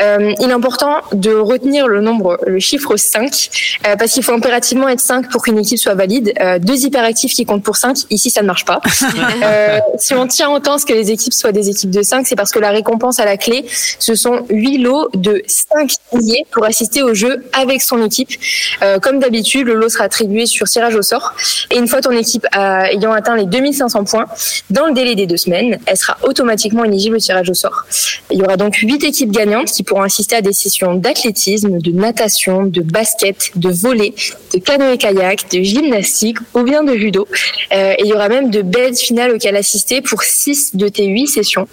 Euh, 0.00 0.32
il 0.40 0.50
est 0.50 0.54
important 0.74 1.02
de 1.12 1.30
retenir 1.34 1.86
le 1.86 2.00
nombre, 2.00 2.38
le 2.46 2.58
chiffre 2.58 2.96
5, 2.96 3.78
euh, 3.86 3.96
parce 3.96 4.12
qu'il 4.12 4.22
faut 4.24 4.32
impérativement 4.32 4.88
être 4.88 5.00
5 5.00 5.30
pour 5.30 5.42
qu'une 5.42 5.58
équipe 5.58 5.78
soit 5.78 5.94
valide. 5.94 6.32
Euh, 6.40 6.58
deux 6.58 6.84
hyperactifs 6.84 7.32
qui 7.34 7.44
comptent 7.44 7.62
pour 7.62 7.76
5, 7.76 7.96
ici 8.10 8.30
ça 8.30 8.42
ne 8.42 8.46
marche 8.46 8.64
pas. 8.64 8.80
Euh, 9.44 9.78
si 9.98 10.14
on 10.14 10.26
tient 10.26 10.50
autant 10.50 10.74
à 10.74 10.78
ce 10.78 10.86
que 10.86 10.92
les 10.92 11.10
équipes 11.10 11.32
soient 11.32 11.52
des 11.52 11.68
équipes 11.68 11.90
de 11.90 12.02
5, 12.02 12.26
c'est 12.26 12.36
parce 12.36 12.50
que 12.50 12.58
la 12.58 12.70
récompense 12.70 13.20
à 13.20 13.24
la 13.24 13.36
clé, 13.36 13.64
ce 13.98 14.14
sont 14.14 14.46
8 14.48 14.78
lots 14.78 15.08
de 15.14 15.42
5 15.46 15.90
billets 16.14 16.44
pour 16.50 16.64
assister 16.64 17.02
au 17.02 17.14
jeu 17.14 17.44
avec 17.52 17.82
son 17.82 18.02
équipe. 18.04 18.30
Comme 19.02 19.18
d'habitude, 19.18 19.66
le 19.66 19.74
lot 19.74 19.88
sera 19.88 20.04
attribué 20.04 20.46
sur 20.46 20.66
tirage 20.68 20.94
au 20.94 21.02
sort. 21.02 21.34
Et 21.70 21.76
une 21.76 21.88
fois 21.88 22.00
ton 22.00 22.10
équipe 22.12 22.46
a- 22.52 22.90
ayant 22.92 23.12
atteint 23.12 23.36
les 23.36 23.46
2500 23.46 24.04
points, 24.04 24.26
dans 24.70 24.86
le 24.86 24.94
délai 24.94 25.14
des 25.14 25.26
deux 25.26 25.36
semaines, 25.36 25.78
elle 25.86 25.96
sera 25.96 26.16
automatiquement 26.22 26.84
éligible 26.84 27.16
au 27.16 27.20
tirage 27.20 27.50
au 27.50 27.54
sort. 27.54 27.84
Il 28.30 28.38
y 28.38 28.42
aura 28.42 28.56
donc 28.56 28.76
8 28.76 29.04
équipes 29.04 29.30
gagnantes 29.30 29.66
qui 29.68 29.82
pourront 29.82 30.02
assister 30.02 30.36
à 30.36 30.40
des 30.40 30.52
sessions 30.64 30.94
d'athlétisme, 30.94 31.78
de 31.78 31.90
natation, 31.92 32.64
de 32.64 32.82
basket, 32.82 33.52
de 33.56 33.70
volley, 33.70 34.14
de 34.52 34.58
canoë-kayak, 34.58 35.50
de 35.52 35.62
gymnastique 35.62 36.38
ou 36.54 36.62
bien 36.62 36.82
de 36.82 36.94
judo. 36.96 37.26
Euh, 37.72 37.92
et 37.98 38.02
il 38.04 38.06
y 38.06 38.12
aura 38.12 38.28
même 38.28 38.50
de 38.50 38.62
belles 38.62 38.96
finales 38.96 39.32
auxquelles 39.32 39.56
assister 39.56 40.00
pour 40.00 40.22
6 40.22 40.76
de 40.76 40.88
tes 40.88 41.06
8 41.06 41.26
sessions. 41.26 41.68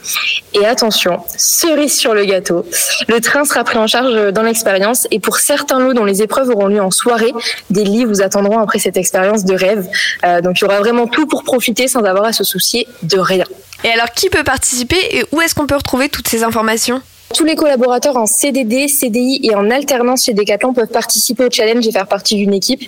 Et 0.54 0.66
attention, 0.66 1.20
cerise 1.38 1.98
sur 1.98 2.14
le 2.14 2.26
gâteau, 2.26 2.66
le 3.08 3.20
train 3.22 3.46
sera 3.46 3.64
pris 3.64 3.78
en 3.78 3.88
charge 3.88 4.32
dans 4.34 4.44
l'expérience 4.44 5.08
et 5.12 5.20
pour 5.20 5.38
certains 5.38 5.80
lots 5.80 5.94
dont 5.94 6.06
les 6.06 6.22
épreuves 6.22 6.50
auront 6.50 6.68
lieu 6.68 6.82
en 6.82 6.92
soirée, 6.92 7.34
des 7.70 7.84
lits 7.84 8.06
vous 8.06 8.22
attendront 8.22 8.60
après 8.60 8.80
cette 8.80 8.98
expérience 8.98 9.46
de 9.46 9.56
rêve. 9.56 9.88
Euh, 10.26 10.42
donc 10.42 10.60
il 10.60 10.64
y 10.64 10.66
aura 10.66 10.80
vraiment 10.80 11.08
tout 11.08 11.28
pour 11.28 11.44
profiter 11.44 11.88
sans 11.88 12.04
avoir 12.04 12.26
à 12.26 12.34
se 12.34 12.44
soucier 12.44 12.88
de 13.04 13.20
rien. 13.20 13.46
Et 13.84 13.90
alors 13.90 14.12
qui 14.12 14.30
peut 14.30 14.44
participer 14.44 15.00
et 15.12 15.26
où 15.32 15.42
est-ce 15.42 15.56
qu'on 15.56 15.68
peut 15.68 15.76
retrouver 15.76 16.10
toutes 16.10 16.28
ces 16.28 16.44
informations? 16.44 17.02
Tous 17.34 17.46
les 17.46 17.56
collaborateurs 17.56 18.18
en 18.18 18.26
CDD, 18.26 18.88
CDI 18.88 19.40
et 19.44 19.56
en 19.56 19.70
alternance 19.70 20.26
chez 20.26 20.34
Decathlon 20.34 20.74
peuvent 20.74 20.88
participer 20.88 21.46
au 21.46 21.50
challenge 21.50 21.88
et 21.88 21.92
faire 21.92 22.08
partie 22.08 22.36
d'une 22.36 22.54
équipe. 22.54 22.82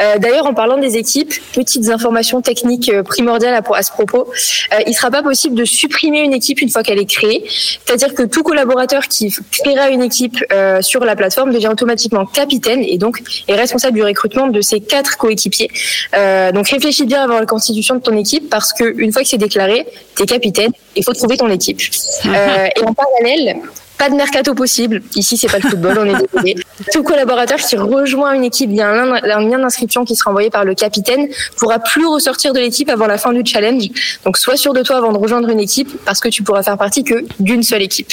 Euh, 0.00 0.18
D'ailleurs, 0.18 0.46
en 0.46 0.54
parlant 0.54 0.78
des 0.78 0.96
équipes, 0.96 1.32
petites 1.52 1.88
informations 1.88 2.40
techniques 2.40 2.88
euh, 2.88 3.02
primordiales 3.02 3.54
à, 3.54 3.62
à 3.74 3.82
ce 3.82 3.92
propos, 3.92 4.26
euh, 4.72 4.76
il 4.86 4.90
ne 4.90 4.94
sera 4.94 5.10
pas 5.10 5.22
possible 5.22 5.54
de 5.54 5.64
supprimer 5.64 6.20
une 6.20 6.32
équipe 6.32 6.60
une 6.60 6.70
fois 6.70 6.82
qu'elle 6.82 6.98
est 6.98 7.08
créée. 7.08 7.44
C'est-à-dire 7.46 8.14
que 8.14 8.24
tout 8.24 8.42
collaborateur 8.42 9.06
qui 9.08 9.32
créera 9.52 9.88
une 9.90 10.02
équipe 10.02 10.44
euh, 10.52 10.82
sur 10.82 11.04
la 11.04 11.14
plateforme 11.14 11.52
devient 11.52 11.68
automatiquement 11.68 12.26
capitaine 12.26 12.82
et 12.82 12.98
donc 12.98 13.22
est 13.48 13.54
responsable 13.54 13.94
du 13.96 14.02
recrutement 14.02 14.48
de 14.48 14.60
ses 14.60 14.80
quatre 14.80 15.16
coéquipiers. 15.16 15.70
Donc 16.52 16.68
réfléchis 16.68 17.04
bien 17.04 17.22
avant 17.22 17.38
la 17.38 17.46
constitution 17.46 17.94
de 17.96 18.00
ton 18.00 18.16
équipe 18.16 18.48
parce 18.50 18.72
que 18.72 18.84
une 18.98 19.12
fois 19.12 19.22
que 19.22 19.28
c'est 19.28 19.38
déclaré, 19.38 19.86
t'es 20.16 20.26
capitaine, 20.26 20.72
il 20.96 21.04
faut 21.04 21.12
trouver 21.12 21.36
ton 21.36 21.48
équipe. 21.48 21.80
Et 22.24 22.82
en 22.84 22.94
parallèle, 22.94 23.56
pas 23.98 24.10
de 24.10 24.14
mercato 24.14 24.54
possible. 24.54 25.02
Ici, 25.14 25.36
c'est 25.36 25.48
pas 25.50 25.58
le 25.58 25.68
football, 25.68 25.98
on 25.98 26.04
est 26.04 26.26
désolé. 26.26 26.56
Tout 26.92 27.02
collaborateur 27.02 27.58
qui 27.58 27.76
rejoint 27.76 28.32
une 28.34 28.44
équipe 28.44 28.70
via 28.70 28.88
un, 28.88 29.20
lien- 29.20 29.58
d'inscription 29.58 30.04
qui 30.04 30.16
sera 30.16 30.30
envoyé 30.30 30.50
par 30.50 30.64
le 30.64 30.74
capitaine 30.74 31.28
pourra 31.56 31.78
plus 31.78 32.06
ressortir 32.06 32.52
de 32.52 32.58
l'équipe 32.60 32.88
avant 32.88 33.06
la 33.06 33.18
fin 33.18 33.32
du 33.32 33.42
challenge. 33.44 33.84
Donc, 34.24 34.36
sois 34.36 34.56
sûr 34.56 34.72
de 34.74 34.82
toi 34.82 34.96
avant 34.96 35.12
de 35.12 35.18
rejoindre 35.18 35.48
une 35.48 35.60
équipe 35.60 35.90
parce 36.04 36.20
que 36.20 36.28
tu 36.28 36.42
pourras 36.42 36.62
faire 36.62 36.76
partie 36.76 37.04
que 37.04 37.24
d'une 37.38 37.62
seule 37.62 37.82
équipe. 37.82 38.08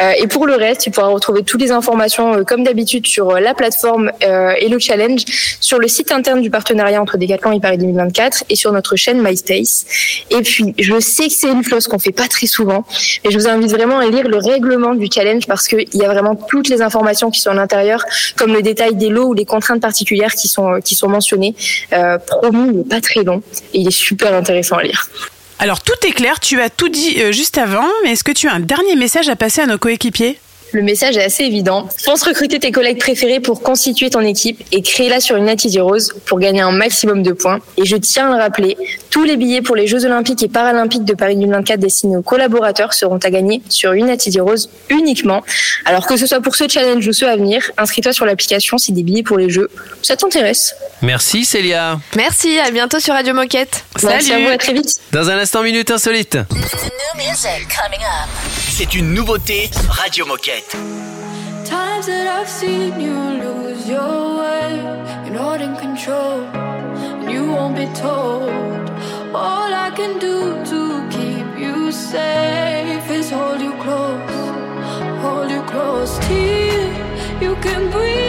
Euh, 0.00 0.12
et 0.18 0.26
pour 0.28 0.46
le 0.46 0.54
reste, 0.54 0.82
tu 0.82 0.90
pourras 0.90 1.08
retrouver 1.08 1.42
toutes 1.42 1.60
les 1.60 1.72
informations 1.72 2.34
euh, 2.34 2.44
comme 2.44 2.62
d'habitude 2.62 3.06
sur 3.06 3.30
euh, 3.30 3.40
la 3.40 3.54
plateforme 3.54 4.10
et 4.20 4.68
le 4.68 4.78
challenge 4.78 5.22
sur 5.60 5.78
le 5.78 5.88
site 5.88 6.12
interne 6.12 6.40
du 6.40 6.50
partenariat 6.50 7.00
entre 7.00 7.16
Decathlon 7.16 7.52
et 7.52 7.60
Paris 7.60 7.78
2024 7.78 8.44
et 8.48 8.56
sur 8.56 8.72
notre 8.72 8.96
chaîne 8.96 9.22
MySpace. 9.22 9.84
Et 10.30 10.42
puis, 10.42 10.74
je 10.78 11.00
sais 11.00 11.28
que 11.28 11.32
c'est 11.34 11.48
une 11.50 11.64
chose 11.64 11.88
qu'on 11.88 11.98
fait 11.98 12.12
pas 12.12 12.28
très 12.28 12.46
souvent, 12.46 12.84
mais 13.24 13.30
je 13.30 13.38
vous 13.38 13.48
invite 13.48 13.70
vraiment 13.70 13.98
à 13.98 14.06
lire 14.06 14.28
le 14.28 14.36
règlement 14.36 14.94
du 14.94 15.07
challenge 15.12 15.46
parce 15.46 15.68
qu'il 15.68 15.86
y 15.94 16.04
a 16.04 16.08
vraiment 16.08 16.34
toutes 16.34 16.68
les 16.68 16.82
informations 16.82 17.30
qui 17.30 17.40
sont 17.40 17.50
à 17.50 17.54
l'intérieur, 17.54 18.04
comme 18.36 18.52
le 18.52 18.62
détail 18.62 18.94
des 18.94 19.08
lots 19.08 19.28
ou 19.28 19.34
les 19.34 19.44
contraintes 19.44 19.80
particulières 19.80 20.34
qui 20.34 20.48
sont, 20.48 20.72
euh, 20.72 21.08
mentionnées. 21.08 21.54
Euh, 21.92 22.18
n'est 22.52 22.84
pas 22.84 23.00
très 23.00 23.22
long 23.22 23.42
et 23.72 23.80
il 23.80 23.88
est 23.88 23.92
super 23.92 24.34
intéressant 24.34 24.76
à 24.76 24.82
lire. 24.82 25.08
Alors 25.58 25.80
tout 25.80 26.06
est 26.06 26.12
clair, 26.12 26.38
tu 26.40 26.60
as 26.60 26.70
tout 26.70 26.88
dit 26.88 27.20
euh, 27.20 27.32
juste 27.32 27.58
avant, 27.58 27.86
mais 28.04 28.12
est-ce 28.12 28.24
que 28.24 28.32
tu 28.32 28.48
as 28.48 28.52
un 28.52 28.60
dernier 28.60 28.94
message 28.94 29.28
à 29.28 29.36
passer 29.36 29.60
à 29.60 29.66
nos 29.66 29.78
coéquipiers? 29.78 30.38
Le 30.72 30.82
message 30.82 31.16
est 31.16 31.24
assez 31.24 31.44
évident. 31.44 31.88
Pense 32.04 32.22
recruter 32.22 32.58
tes 32.58 32.72
collègues 32.72 32.98
préférés 32.98 33.40
pour 33.40 33.62
constituer 33.62 34.10
ton 34.10 34.20
équipe 34.20 34.62
et 34.72 34.82
créer-la 34.82 35.20
sur 35.20 35.36
une 35.36 35.48
Unity 35.48 35.80
Rose 35.80 36.12
pour 36.26 36.38
gagner 36.38 36.60
un 36.60 36.72
maximum 36.72 37.22
de 37.22 37.32
points. 37.32 37.60
Et 37.76 37.86
je 37.86 37.96
tiens 37.96 38.30
à 38.30 38.36
le 38.36 38.42
rappeler, 38.42 38.76
tous 39.10 39.24
les 39.24 39.36
billets 39.36 39.62
pour 39.62 39.76
les 39.76 39.86
Jeux 39.86 40.04
Olympiques 40.04 40.42
et 40.42 40.48
Paralympiques 40.48 41.04
de 41.04 41.14
Paris 41.14 41.36
2024 41.36 41.80
destinés 41.80 42.16
aux 42.16 42.22
collaborateurs 42.22 42.92
seront 42.92 43.18
à 43.18 43.30
gagner 43.30 43.62
sur 43.68 43.92
Unity 43.92 44.38
Rose 44.40 44.68
uniquement. 44.90 45.42
Alors 45.84 46.06
que 46.06 46.16
ce 46.16 46.26
soit 46.26 46.40
pour 46.40 46.54
ce 46.54 46.68
challenge 46.68 47.06
ou 47.06 47.12
ceux 47.12 47.28
à 47.28 47.36
venir, 47.36 47.70
inscris-toi 47.78 48.12
sur 48.12 48.26
l'application 48.26 48.78
si 48.78 48.92
des 48.92 49.02
billets 49.02 49.22
pour 49.22 49.38
les 49.38 49.48
Jeux, 49.48 49.70
ça 50.02 50.16
t'intéresse? 50.16 50.74
Merci 51.02 51.44
Célia. 51.44 51.98
Merci, 52.16 52.58
à 52.58 52.70
bientôt 52.70 53.00
sur 53.00 53.14
Radio 53.14 53.34
Moquette. 53.34 53.84
Merci 54.02 54.32
à 54.32 54.40
vous, 54.40 54.48
à 54.48 54.58
très 54.58 54.72
vite. 54.72 55.00
Dans 55.12 55.30
un 55.30 55.38
instant, 55.38 55.62
minute 55.62 55.90
insolite. 55.90 56.38
C'est 58.70 58.94
une 58.94 59.14
nouveauté 59.14 59.70
Radio 59.88 60.26
Moquette. 60.26 60.57
Times 60.66 62.06
that 62.06 62.26
I've 62.26 62.48
seen 62.48 63.00
you 63.00 63.14
lose 63.14 63.88
your 63.88 64.38
way, 64.40 64.76
you're 65.24 65.34
not 65.34 65.60
in 65.60 65.76
control, 65.76 66.40
and 66.42 67.30
you 67.30 67.52
won't 67.52 67.76
be 67.76 67.86
told. 67.94 68.50
All 69.32 69.72
I 69.72 69.92
can 69.94 70.18
do 70.18 70.64
to 70.64 71.08
keep 71.10 71.46
you 71.58 71.92
safe 71.92 73.08
is 73.08 73.30
hold 73.30 73.60
you 73.60 73.72
close, 73.84 74.30
hold 75.22 75.48
you 75.48 75.62
close 75.62 76.18
till 76.26 76.92
you 77.40 77.54
can 77.62 77.90
breathe 77.92 78.27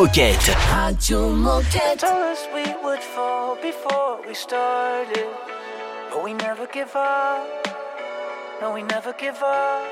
Moquette. 0.00 0.48
Radio 0.72 1.28
Moquette. 1.28 1.98
Told 1.98 2.22
us 2.22 2.48
we 2.54 2.64
would 2.82 3.00
fall 3.00 3.54
before 3.56 4.22
we 4.26 4.32
started. 4.32 5.28
But 6.08 6.24
we 6.24 6.32
never 6.32 6.66
give 6.66 6.96
up. 6.96 7.46
No, 8.62 8.72
we 8.72 8.82
never 8.82 9.12
give 9.12 9.36
up. 9.42 9.84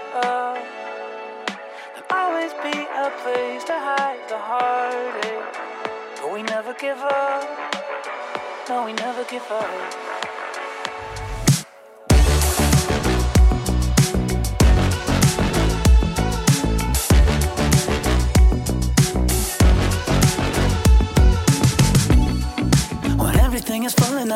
There'll 1.92 2.06
always 2.10 2.52
be 2.64 2.78
a 3.04 3.10
place 3.22 3.64
to 3.64 3.74
hide 3.74 4.24
the 4.30 4.38
heartache. 4.38 5.54
But 6.22 6.32
we 6.32 6.42
never 6.42 6.72
give 6.72 7.00
up. 7.00 7.44
No, 8.66 8.86
we 8.86 8.94
never 8.94 9.24
give 9.24 9.44
up. 9.50 10.07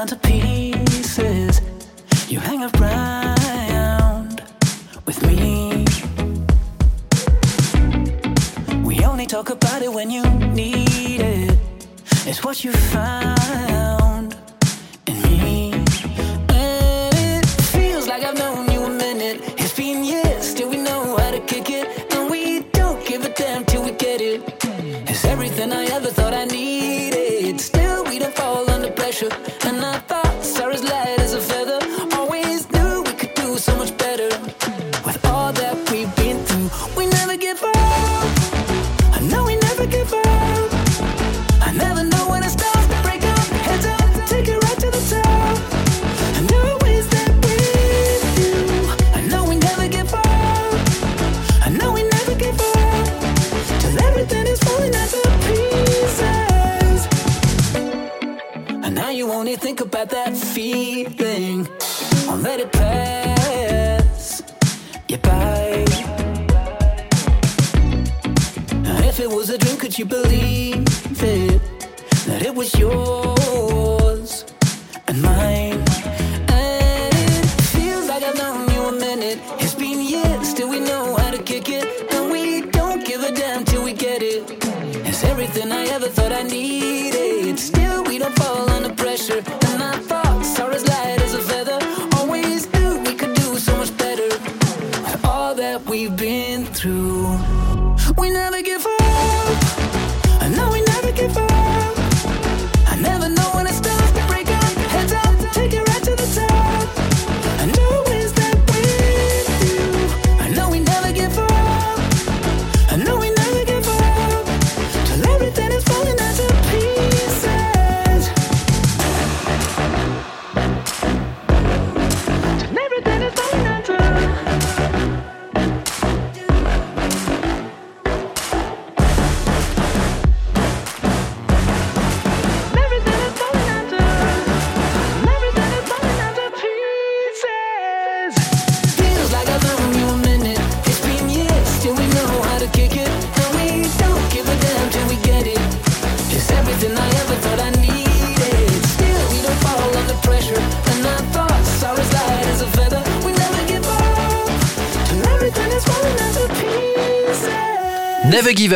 Falling 0.02 0.10
onto 0.10 0.16
pieces, 0.16 1.60
you 2.28 2.40
hang 2.40 2.62
around 2.74 4.42
with 5.06 5.22
me. 5.26 5.84
We 8.84 9.04
only 9.04 9.26
talk 9.26 9.50
about 9.50 9.82
it 9.82 9.92
when 9.92 10.10
you 10.10 10.22
need 10.54 11.20
it. 11.20 11.58
It's 12.26 12.44
what 12.44 12.64
you 12.64 12.72
found 12.72 14.36
in 15.06 15.22
me. 15.22 15.72
And 16.48 17.44
it 17.44 17.46
feels 17.72 18.06
like 18.08 18.22
I've 18.24 18.38
known 18.38 18.70
you 18.70 18.84
a 18.84 18.90
minute. 18.90 19.40
It's 19.58 19.76
been 19.76 20.04
years, 20.04 20.50
still 20.50 20.70
we 20.70 20.76
know 20.76 21.16
how 21.16 21.30
to 21.30 21.40
kick 21.40 21.70
it. 21.70 22.12
And 22.14 22.30
we 22.30 22.62
don't 22.72 23.04
give 23.06 23.24
a 23.24 23.28
damn 23.30 23.64
till 23.64 23.84
we 23.84 23.92
get 23.92 24.20
it. 24.20 24.42
It's 25.08 25.24
everything 25.24 25.72
I 25.72 25.84
ever 25.86 26.08
thought 26.08 26.34
I 26.34 26.44
needed. 26.44 26.61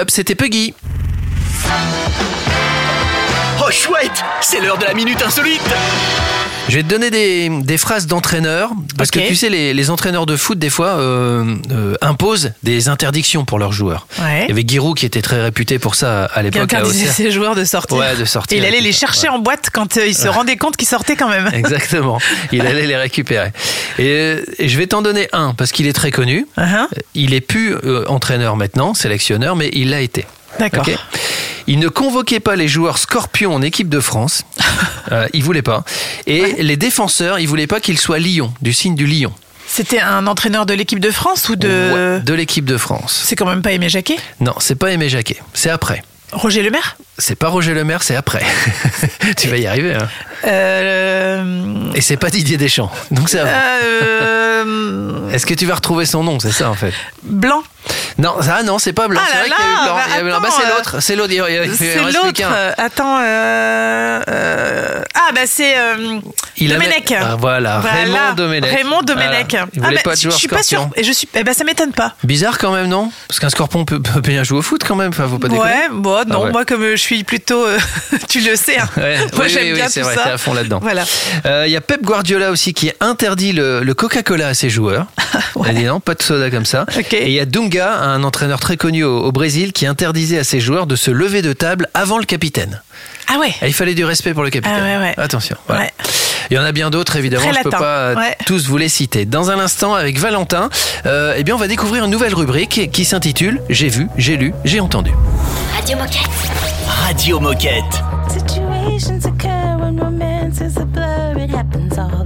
C'était 0.08 0.34
Puggy. 0.34 0.74
Oh 3.60 3.70
chouette, 3.70 4.22
c'est 4.42 4.60
l'heure 4.60 4.76
de 4.76 4.84
la 4.84 4.92
minute 4.92 5.22
insolite. 5.22 5.62
Je 6.68 6.76
vais 6.76 6.82
te 6.82 6.88
donner 6.88 7.10
des, 7.10 7.48
des 7.48 7.78
phrases 7.78 8.06
d'entraîneurs. 8.06 8.70
Parce 8.98 9.10
que 9.10 9.20
tu 9.20 9.36
sais, 9.36 9.48
les, 9.48 9.72
les 9.72 9.90
entraîneurs 9.90 10.26
de 10.26 10.36
foot, 10.36 10.58
des 10.58 10.70
fois, 10.70 10.98
euh, 10.98 11.56
euh, 11.70 11.94
imposent 12.00 12.52
des 12.62 12.88
interdictions 12.88 13.44
pour 13.44 13.58
leurs 13.58 13.72
joueurs. 13.72 14.06
Ouais. 14.20 14.44
Il 14.44 14.48
y 14.48 14.52
avait 14.52 14.64
Giroud 14.66 14.96
qui 14.96 15.06
était 15.06 15.22
très 15.22 15.40
réputé 15.40 15.78
pour 15.78 15.94
ça 15.94 16.24
à 16.24 16.42
l'époque. 16.42 16.72
À 16.72 16.82
disait 16.82 17.06
ses 17.06 17.30
joueurs 17.30 17.54
de 17.54 17.64
sortir. 17.64 17.96
Ouais, 17.96 18.16
de 18.16 18.24
sortir. 18.24 18.58
Et 18.58 18.60
il 18.60 18.66
allait 18.66 18.80
les 18.80 18.92
chercher 18.92 19.28
en 19.28 19.38
boîte 19.38 19.70
quand 19.72 19.96
euh, 19.96 20.06
il 20.06 20.14
se 20.14 20.28
rendait 20.28 20.56
compte 20.56 20.76
qu'ils 20.76 20.88
sortaient 20.88 21.16
quand 21.16 21.28
même. 21.28 21.48
Exactement. 21.52 22.18
Il 22.52 22.66
allait 22.66 22.86
les 22.86 22.96
récupérer. 22.96 23.52
Et, 23.98 24.36
et 24.58 24.68
je 24.68 24.78
vais 24.78 24.86
t'en 24.86 25.02
donner 25.02 25.28
un 25.32 25.54
parce 25.54 25.72
qu'il 25.72 25.86
est 25.86 25.92
très 25.92 26.10
connu. 26.10 26.46
Uh-huh. 26.58 26.86
Il 27.14 27.34
est 27.34 27.40
plus 27.40 27.74
euh, 27.74 28.04
entraîneur 28.08 28.56
maintenant, 28.56 28.94
sélectionneur, 28.94 29.56
mais 29.56 29.70
il 29.72 29.90
l'a 29.90 30.00
été. 30.00 30.26
D'accord. 30.58 30.86
Il 31.66 31.78
ne 31.80 31.88
convoquait 31.88 32.40
pas 32.40 32.54
les 32.56 32.68
joueurs 32.68 32.98
scorpions 32.98 33.54
en 33.54 33.62
équipe 33.62 33.88
de 33.88 34.00
France. 34.00 34.42
Euh, 35.12 35.28
il 35.32 35.44
voulait 35.44 35.62
pas. 35.62 35.84
Et 36.26 36.56
les 36.58 36.76
défenseurs, 36.76 37.38
il 37.38 37.46
voulait 37.46 37.68
pas 37.68 37.78
qu'ils 37.78 37.96
soient 37.96 38.18
lions, 38.18 38.52
du 38.60 38.72
signe 38.72 38.96
du 38.96 39.06
lion. 39.06 39.32
C'était 39.68 40.00
un 40.00 40.26
entraîneur 40.26 40.66
de 40.66 40.74
l'équipe 40.74 40.98
de 40.98 41.12
France 41.12 41.48
ou 41.48 41.54
de. 41.54 41.68
Ouais, 41.68 42.20
de 42.20 42.34
l'équipe 42.34 42.64
de 42.64 42.76
France. 42.76 43.22
C'est 43.24 43.36
quand 43.36 43.46
même 43.46 43.62
pas 43.62 43.70
Aimé 43.70 43.88
Jacquet? 43.88 44.16
Non, 44.40 44.54
c'est 44.58 44.74
pas 44.74 44.90
Aimé 44.90 45.08
Jacquet. 45.08 45.36
C'est 45.54 45.70
après. 45.70 46.02
Roger 46.32 46.64
Lemaire? 46.64 46.96
C'est 47.18 47.34
pas 47.36 47.48
Roger 47.48 47.72
Lemaire, 47.74 48.02
c'est 48.02 48.14
après. 48.16 48.42
tu 49.38 49.48
vas 49.48 49.56
y 49.56 49.66
arriver. 49.66 49.94
Hein. 49.94 50.08
euh... 50.44 51.92
Et 51.94 52.00
c'est 52.02 52.16
pas 52.18 52.28
Didier 52.30 52.56
Deschamps. 52.58 52.90
Donc 53.10 53.28
c'est 53.30 53.38
avant. 53.38 53.50
euh, 53.82 55.30
Est-ce 55.32 55.46
que 55.46 55.54
tu 55.54 55.66
vas 55.66 55.76
retrouver 55.76 56.04
son 56.06 56.22
nom 56.22 56.38
C'est 56.40 56.52
ça 56.52 56.70
en 56.70 56.74
fait? 56.74 56.92
Blanc. 57.22 57.62
Non, 58.18 58.34
ah 58.50 58.62
non, 58.62 58.78
c'est 58.78 58.92
pas 58.92 59.08
blanc. 59.08 59.20
Ah 59.22 59.28
c'est 59.30 59.38
vrai 59.38 59.48
qu'il 59.50 59.64
y 59.64 59.68
a 59.68 59.70
eu 59.70 59.84
blanc. 59.84 59.94
bah 59.96 60.22
blanc. 60.22 60.40
Bah, 60.40 60.48
c'est 60.50 60.64
euh, 60.66 60.76
l'autre. 60.76 61.00
C'est 61.00 61.16
l'autre. 61.16 61.72
C'est 62.36 62.44
euh, 62.44 62.72
Attends. 62.78 63.18
euh, 63.20 64.20
euh, 64.28 65.02
Ah, 65.14 65.30
bah 65.34 65.42
c'est. 65.46 65.76
euh, 65.78 66.18
Il 66.56 66.72
avait- 66.72 66.84
Domenech. 66.84 67.14
Ah, 67.20 67.36
voilà, 67.38 67.80
Raymond 67.80 68.32
Domenech. 68.36 68.70
Raymond 68.74 69.02
Domenech. 69.02 69.46
Voilà. 69.50 69.66
Il 69.74 69.82
Ah, 69.82 69.86
voulait 69.86 69.98
pas 70.02 70.14
de 70.14 70.20
je- 70.20 70.30
suis 70.30 70.48
pas 70.48 70.62
sûre. 70.62 70.88
Et 70.96 71.04
je 71.04 71.12
suis. 71.12 71.28
Eh 71.34 71.44
ben, 71.44 71.52
ça 71.54 71.64
m'étonne 71.64 71.92
pas. 71.92 72.14
Bizarre 72.24 72.58
quand 72.58 72.72
même, 72.72 72.88
non? 72.88 73.12
Parce 73.28 73.38
qu'un 73.38 73.50
scorpion 73.50 73.84
peut, 73.84 74.00
peut 74.00 74.20
bien 74.20 74.42
jouer 74.42 74.58
au 74.58 74.62
foot 74.62 74.82
quand 74.86 74.96
même. 74.96 75.10
Enfin, 75.10 75.28
faut 75.28 75.38
pas 75.38 75.48
déconner. 75.48 75.70
Ouais, 75.70 75.88
bon, 75.92 76.24
non, 76.26 76.44
Ah 76.48 76.50
moi 76.52 76.64
comme 76.64 76.82
euh, 76.82 76.96
je 76.96 77.02
suis 77.06 77.24
plutôt, 77.24 77.64
euh, 77.66 77.78
tu 78.28 78.40
le 78.40 78.56
sais, 78.56 78.78
hein. 78.78 78.88
Ouais, 78.96 79.16
moi 79.34 79.44
oui, 79.44 79.48
j'aime 79.48 79.64
oui, 79.68 79.74
bien 79.74 79.88
tout 79.88 80.00
vrai, 80.00 80.14
ça. 80.14 80.34
à 80.34 80.38
fond 80.38 80.52
là-dedans. 80.54 80.80
Voilà. 80.82 81.04
Euh, 81.46 81.64
Il 81.66 81.72
y 81.72 81.76
a 81.76 81.80
Pep 81.80 82.02
Guardiola 82.02 82.50
aussi 82.50 82.74
qui 82.74 82.90
interdit 83.00 83.52
le, 83.52 83.82
le 83.82 83.94
Coca-Cola 83.94 84.48
à 84.48 84.54
ses 84.54 84.70
joueurs. 84.70 85.06
Il 85.64 85.68
a 85.70 85.72
dit 85.72 85.84
non, 85.84 86.00
pas 86.00 86.14
de 86.14 86.22
soda 86.22 86.50
comme 86.50 86.66
ça. 86.66 86.86
Et 87.12 87.26
il 87.26 87.32
y 87.32 87.40
a 87.40 87.44
Dunga, 87.44 87.92
un 87.98 88.22
entraîneur 88.24 88.60
très 88.60 88.76
connu 88.76 89.04
au, 89.04 89.24
au 89.24 89.32
Brésil, 89.32 89.72
qui 89.72 89.86
interdisait 89.86 90.38
à 90.38 90.44
ses 90.44 90.60
joueurs 90.60 90.86
de 90.86 90.96
se 90.96 91.10
lever 91.10 91.42
de 91.42 91.52
table 91.52 91.88
avant 91.94 92.18
le 92.18 92.24
capitaine. 92.24 92.82
Ah 93.28 93.38
ouais. 93.38 93.50
Et 93.62 93.66
il 93.66 93.72
fallait 93.74 93.94
du 93.94 94.04
respect 94.04 94.34
pour 94.34 94.44
le 94.44 94.50
capitaine. 94.50 94.78
Ah 94.80 94.84
ouais, 94.84 94.98
ouais. 94.98 95.14
Attention. 95.16 95.56
voilà. 95.66 95.82
Ouais. 95.84 95.92
Il 96.50 96.54
y 96.54 96.58
en 96.58 96.64
a 96.64 96.70
bien 96.72 96.90
d'autres, 96.90 97.16
évidemment. 97.16 97.42
Très 97.50 97.58
je 97.58 97.62
peux 97.64 97.70
latin, 97.70 97.82
pas 97.82 98.14
ouais. 98.14 98.36
tous 98.46 98.66
vous 98.68 98.76
les 98.76 98.88
citer. 98.88 99.24
Dans 99.24 99.50
un 99.50 99.58
instant, 99.58 99.94
avec 99.94 100.18
Valentin, 100.18 100.70
euh, 101.06 101.34
eh 101.36 101.42
bien, 101.42 101.54
on 101.56 101.58
va 101.58 101.66
découvrir 101.66 102.04
une 102.04 102.10
nouvelle 102.10 102.34
rubrique 102.34 102.90
qui 102.92 103.04
s'intitule 103.04 103.60
J'ai 103.68 103.88
vu, 103.88 104.06
j'ai 104.16 104.36
lu, 104.36 104.52
j'ai 104.64 104.78
entendu. 104.78 105.10
Radio 105.74 105.96
Moquette. 105.96 106.75
Radio 106.86 107.38
Moquette. 107.40 107.94
Situations 108.30 109.26
occur 109.26 109.76
when 109.78 109.96
romance 109.96 110.60
is 110.60 110.76
a 110.76 110.84
blur. 110.86 111.34
It 111.38 111.50
happens 111.50 111.98
all 111.98 112.25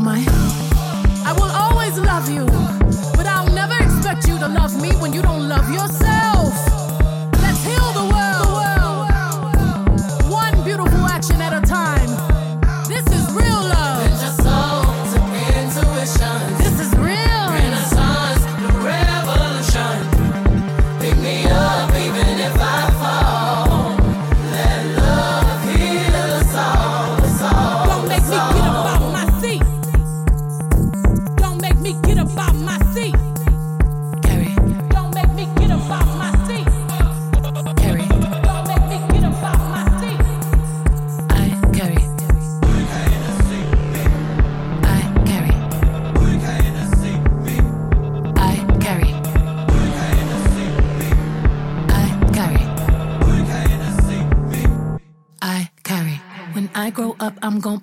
My. 0.00 0.24
I 1.26 1.32
will 1.32 1.50
always 1.50 1.98
love 1.98 2.28
you, 2.30 2.46
but 3.16 3.26
I'll 3.26 3.52
never 3.52 3.74
expect 3.82 4.26
you 4.26 4.38
to 4.38 4.48
love 4.48 4.80
me 4.80 4.90
when 4.96 5.12
you 5.12 5.22
don't 5.22 5.48
love 5.48 5.70
yourself. 5.70 6.69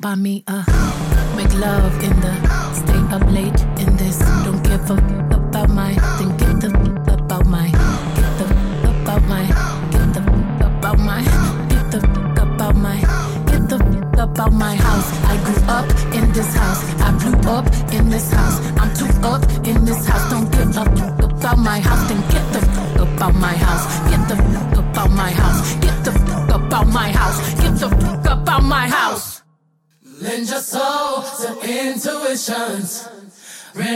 I'm 0.09 0.15
gon' 0.15 0.23
buy 0.23 0.23
me 0.23 0.43
a 0.47 1.16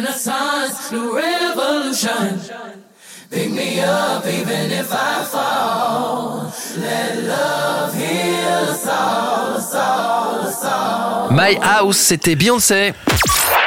Renaissance, 0.01 0.91
new 0.91 1.15
revolution. 1.15 2.39
Pick 3.29 3.51
me 3.51 3.81
up 3.81 4.25
even 4.25 4.71
if 4.71 4.91
I 4.91 5.23
fall. 5.23 6.51
Let 6.79 7.23
love 7.23 7.93
heal 7.93 8.71
us 8.71 8.87
all, 8.87 9.57
us 9.57 9.75
all, 9.75 10.47
us 10.47 10.63
all. 10.65 11.31
My 11.31 11.55
House, 11.61 11.97
c'était 11.97 12.35
Beyoncé. 12.35 12.93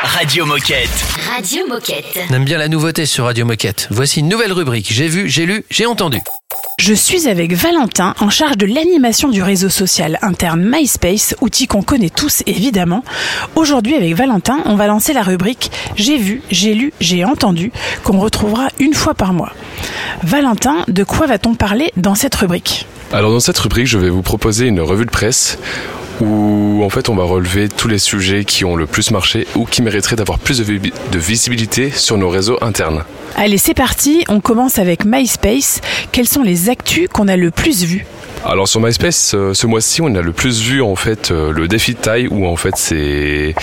Radio 0.02 0.44
Moquette. 0.44 0.90
Radio 1.30 1.68
Moquette. 1.68 2.18
On 2.28 2.34
aime 2.34 2.44
bien 2.44 2.58
la 2.58 2.66
nouveauté 2.66 3.06
sur 3.06 3.26
Radio 3.26 3.44
Moquette. 3.46 3.86
Voici 3.92 4.18
une 4.18 4.28
nouvelle 4.28 4.52
rubrique. 4.52 4.88
J'ai 4.90 5.06
vu, 5.06 5.28
j'ai 5.28 5.46
lu, 5.46 5.64
j'ai 5.70 5.86
entendu. 5.86 6.18
Je 6.86 6.92
suis 6.92 7.28
avec 7.28 7.54
Valentin 7.54 8.14
en 8.20 8.28
charge 8.28 8.58
de 8.58 8.66
l'animation 8.66 9.30
du 9.30 9.42
réseau 9.42 9.70
social 9.70 10.18
interne 10.20 10.62
MySpace, 10.70 11.34
outil 11.40 11.66
qu'on 11.66 11.80
connaît 11.80 12.10
tous 12.10 12.42
évidemment. 12.44 13.02
Aujourd'hui 13.54 13.94
avec 13.94 14.14
Valentin, 14.14 14.58
on 14.66 14.76
va 14.76 14.86
lancer 14.86 15.14
la 15.14 15.22
rubrique 15.22 15.70
J'ai 15.96 16.18
vu, 16.18 16.42
j'ai 16.50 16.74
lu, 16.74 16.92
j'ai 17.00 17.24
entendu 17.24 17.72
qu'on 18.02 18.20
retrouvera 18.20 18.68
une 18.80 18.92
fois 18.92 19.14
par 19.14 19.32
mois. 19.32 19.54
Valentin, 20.24 20.84
de 20.86 21.04
quoi 21.04 21.26
va-t-on 21.26 21.54
parler 21.54 21.90
dans 21.96 22.14
cette 22.14 22.34
rubrique? 22.34 22.86
Alors 23.12 23.30
dans 23.30 23.40
cette 23.40 23.58
rubrique, 23.58 23.86
je 23.86 23.96
vais 23.96 24.10
vous 24.10 24.20
proposer 24.20 24.66
une 24.66 24.82
revue 24.82 25.06
de 25.06 25.10
presse 25.10 25.58
où 26.20 26.82
en 26.84 26.90
fait 26.90 27.08
on 27.08 27.14
va 27.14 27.24
relever 27.24 27.68
tous 27.68 27.88
les 27.88 27.98
sujets 27.98 28.44
qui 28.44 28.64
ont 28.64 28.76
le 28.76 28.86
plus 28.86 29.10
marché 29.10 29.46
ou 29.56 29.64
qui 29.66 29.82
mériteraient 29.82 30.16
d'avoir 30.16 30.38
plus 30.38 30.58
de, 30.58 30.64
vi- 30.64 30.92
de 31.12 31.18
visibilité 31.18 31.90
sur 31.90 32.16
nos 32.18 32.28
réseaux 32.28 32.58
internes. 32.62 33.04
Allez, 33.36 33.58
c'est 33.58 33.74
parti, 33.74 34.24
on 34.28 34.40
commence 34.40 34.78
avec 34.78 35.04
MySpace. 35.04 35.80
Quelles 36.12 36.28
sont 36.28 36.42
les 36.42 36.68
actus 36.70 37.08
qu'on 37.12 37.26
a 37.28 37.36
le 37.36 37.50
plus 37.50 37.82
vues? 37.84 38.06
Alors 38.46 38.68
sur 38.68 38.80
MySpace, 38.80 39.32
euh, 39.34 39.54
ce 39.54 39.66
mois-ci, 39.66 40.02
on 40.02 40.14
a 40.14 40.20
le 40.20 40.32
plus 40.32 40.60
vu 40.60 40.82
en 40.82 40.96
fait 40.96 41.30
euh, 41.30 41.50
le 41.50 41.66
défi 41.66 41.94
de 41.94 41.98
taille 41.98 42.28
où 42.30 42.46
en 42.46 42.56
fait 42.56 42.74
c'est 42.76 43.54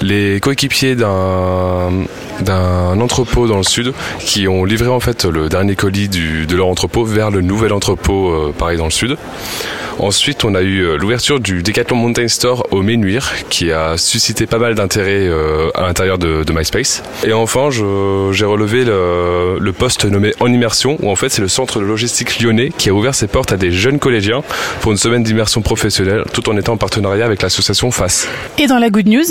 les 0.00 0.40
coéquipiers 0.40 0.94
d'un 0.94 1.90
d'un 2.40 2.98
entrepôt 3.00 3.46
dans 3.46 3.58
le 3.58 3.62
sud 3.62 3.92
qui 4.20 4.48
ont 4.48 4.64
livré 4.64 4.88
en 4.88 5.00
fait 5.00 5.26
le 5.26 5.48
dernier 5.50 5.76
colis 5.76 6.08
de 6.08 6.56
leur 6.56 6.66
entrepôt 6.66 7.04
vers 7.04 7.30
le 7.30 7.42
nouvel 7.42 7.74
entrepôt 7.74 8.30
euh, 8.30 8.54
pareil 8.56 8.78
dans 8.78 8.86
le 8.86 8.90
sud. 8.90 9.16
Ensuite, 9.98 10.44
on 10.44 10.54
a 10.54 10.62
eu 10.62 10.96
l'ouverture 10.96 11.38
du 11.38 11.62
Decathlon 11.62 11.96
Mountain 11.96 12.26
Store 12.26 12.66
au 12.70 12.82
Ménuire 12.82 13.30
qui 13.50 13.70
a 13.70 13.98
suscité 13.98 14.46
pas 14.46 14.58
mal 14.58 14.74
d'intérêt 14.74 15.30
à 15.74 15.82
l'intérieur 15.82 16.16
de, 16.16 16.50
MySpace. 16.50 17.02
Et 17.24 17.34
enfin, 17.34 17.68
j'ai 17.70 18.44
relevé 18.46 18.84
le, 18.84 19.58
le 19.60 19.72
poste 19.72 20.06
nommé 20.06 20.32
En 20.40 20.50
Immersion 20.50 20.96
où 21.02 21.10
en 21.10 21.14
fait 21.14 21.28
c'est 21.28 21.42
le 21.42 21.48
centre 21.48 21.78
de 21.78 21.84
logistique 21.84 22.40
lyonnais 22.40 22.70
qui 22.76 22.88
a 22.88 22.94
ouvert 22.94 23.14
ses 23.14 23.26
portes 23.26 23.52
à 23.52 23.58
des 23.58 23.70
jeunes 23.70 23.98
collégiens 24.12 24.42
pour 24.82 24.92
une 24.92 24.98
semaine 24.98 25.22
d'immersion 25.22 25.62
professionnelle 25.62 26.24
tout 26.34 26.50
en 26.50 26.56
étant 26.58 26.74
en 26.74 26.76
partenariat 26.76 27.24
avec 27.24 27.40
l'association 27.40 27.90
FAS. 27.90 28.26
Et 28.58 28.66
dans 28.66 28.78
la 28.78 28.90
good 28.90 29.06
news 29.08 29.24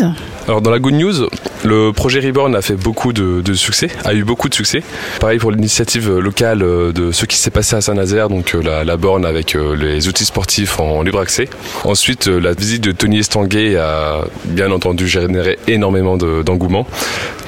Alors 0.47 0.61
dans 0.61 0.71
la 0.71 0.79
good 0.79 0.95
news, 0.95 1.27
le 1.63 1.91
projet 1.91 2.19
Reborn 2.19 2.55
a 2.55 2.63
fait 2.63 2.73
beaucoup 2.75 3.13
de, 3.13 3.41
de 3.41 3.53
succès, 3.53 3.89
a 4.05 4.15
eu 4.15 4.23
beaucoup 4.23 4.49
de 4.49 4.55
succès. 4.55 4.81
Pareil 5.19 5.37
pour 5.37 5.51
l'initiative 5.51 6.17
locale 6.17 6.63
euh, 6.63 6.91
de 6.91 7.11
ce 7.11 7.25
qui 7.27 7.37
s'est 7.37 7.51
passé 7.51 7.75
à 7.75 7.81
Saint-Nazaire, 7.81 8.27
donc 8.29 8.55
euh, 8.55 8.61
la, 8.63 8.83
la 8.83 8.97
borne 8.97 9.23
avec 9.23 9.55
euh, 9.55 9.75
les 9.75 10.07
outils 10.07 10.25
sportifs 10.25 10.79
en 10.79 11.03
libre 11.03 11.19
accès. 11.19 11.47
Ensuite, 11.83 12.25
la 12.25 12.53
visite 12.53 12.83
de 12.83 12.91
Tony 12.91 13.19
Estanguet 13.19 13.75
a 13.75 14.21
bien 14.45 14.71
entendu 14.71 15.07
généré 15.07 15.59
énormément 15.67 16.17
de- 16.17 16.41
d'engouement, 16.41 16.87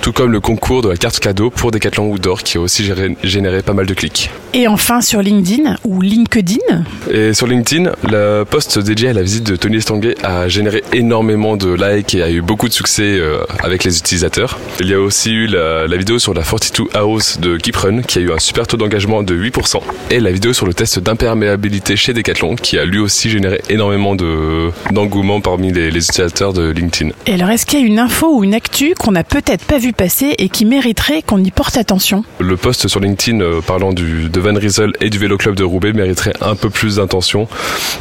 tout 0.02 0.12
comme 0.14 0.32
le 0.32 0.40
concours 0.40 0.84
de 0.84 0.90
la 0.90 0.98
carte 0.98 1.20
cadeau 1.20 1.50
pour 1.50 1.72
Decathlon 1.72 2.12
Outdoor 2.12 2.44
qui 2.44 2.58
a 2.58 2.62
aussi 2.62 2.88
généré 3.24 3.62
pas 3.64 3.74
mal 3.74 3.86
de 3.88 3.94
clics. 3.96 4.30
Et 4.54 4.68
enfin 4.68 5.02
sur 5.02 5.22
LinkedIn 5.22 5.78
ou 5.86 6.02
LinkedIn 6.02 6.84
Et 7.10 7.23
sur 7.32 7.48
LinkedIn, 7.48 7.92
le 8.10 8.44
post 8.44 8.80
dédié 8.80 9.10
à 9.10 9.14
la 9.14 9.22
visite 9.22 9.44
de 9.46 9.56
Tony 9.56 9.78
Estanguet 9.78 10.16
a 10.24 10.48
généré 10.48 10.84
énormément 10.94 11.56
de 11.56 11.74
likes 11.74 12.16
et 12.16 12.24
a 12.24 12.30
eu 12.32 12.42
beaucoup 12.42 12.68
de 12.68 12.74
succès 12.74 13.04
euh, 13.20 13.38
avec 13.64 13.84
les 13.84 13.98
utilisateurs. 13.98 14.60
Il 14.80 14.88
y 14.90 14.94
a 14.94 15.00
aussi 15.00 15.32
eu 15.32 15.48
la, 15.48 15.86
la 15.88 15.96
vidéo 15.98 16.18
sur 16.20 16.34
la 16.34 16.42
42 16.42 16.90
House 16.96 17.40
de 17.40 17.58
Keeprun 17.58 18.02
qui 18.02 18.18
a 18.18 18.22
eu 18.22 18.32
un 18.32 18.40
super 18.40 18.68
taux 18.68 18.78
d'engagement 18.78 19.22
de 19.24 19.36
8% 19.36 19.80
et 20.12 20.20
la 20.20 20.32
vidéo 20.32 20.54
sur 20.54 20.66
le 20.66 20.74
test 20.74 21.00
d'imperméabilité 21.00 21.96
chez 21.96 22.14
Decathlon 22.14 22.56
qui 22.56 22.78
a 22.78 22.86
lui 22.86 23.00
aussi 23.00 23.30
généré 23.30 23.62
énormément 23.70 24.16
de- 24.16 24.70
d'engouement 24.92 25.40
parmi 25.40 25.72
les, 25.72 25.92
les 25.92 26.00
utilisateurs 26.06 26.54
de 26.54 26.70
LinkedIn. 26.72 27.12
Et 27.28 27.34
alors 27.36 27.50
est-ce 27.52 27.66
qu'il 27.66 27.80
y 27.80 27.84
a 27.84 27.86
une 27.86 28.00
info 28.00 28.38
ou 28.38 28.44
une 28.44 28.54
actu 28.56 28.94
qu'on 28.98 29.12
n'a 29.12 29.24
peut-être 29.24 29.66
pas 29.66 29.78
vu 29.78 29.94
passer 29.94 30.34
et 30.38 30.50
qui 30.50 30.66
mériterait 30.66 31.22
qu'on 31.22 31.44
y 31.44 31.52
porte 31.52 31.78
attention? 31.78 32.24
Le 32.40 32.58
post 32.58 32.88
sur 32.88 33.00
LinkedIn 33.00 33.40
euh, 33.42 33.62
parlant 33.62 33.94
du, 33.94 34.30
de 34.30 34.40
Van 34.40 34.54
Riesel 34.56 34.92
et 35.02 35.10
du 35.10 35.18
Vélo 35.20 35.38
Club 35.38 35.56
de 35.56 35.64
Roubaix 35.64 35.94
mériterait 35.94 36.34
un 36.42 36.56
peu 36.56 36.70
plus 36.70 36.96
d'attention, 36.98 37.13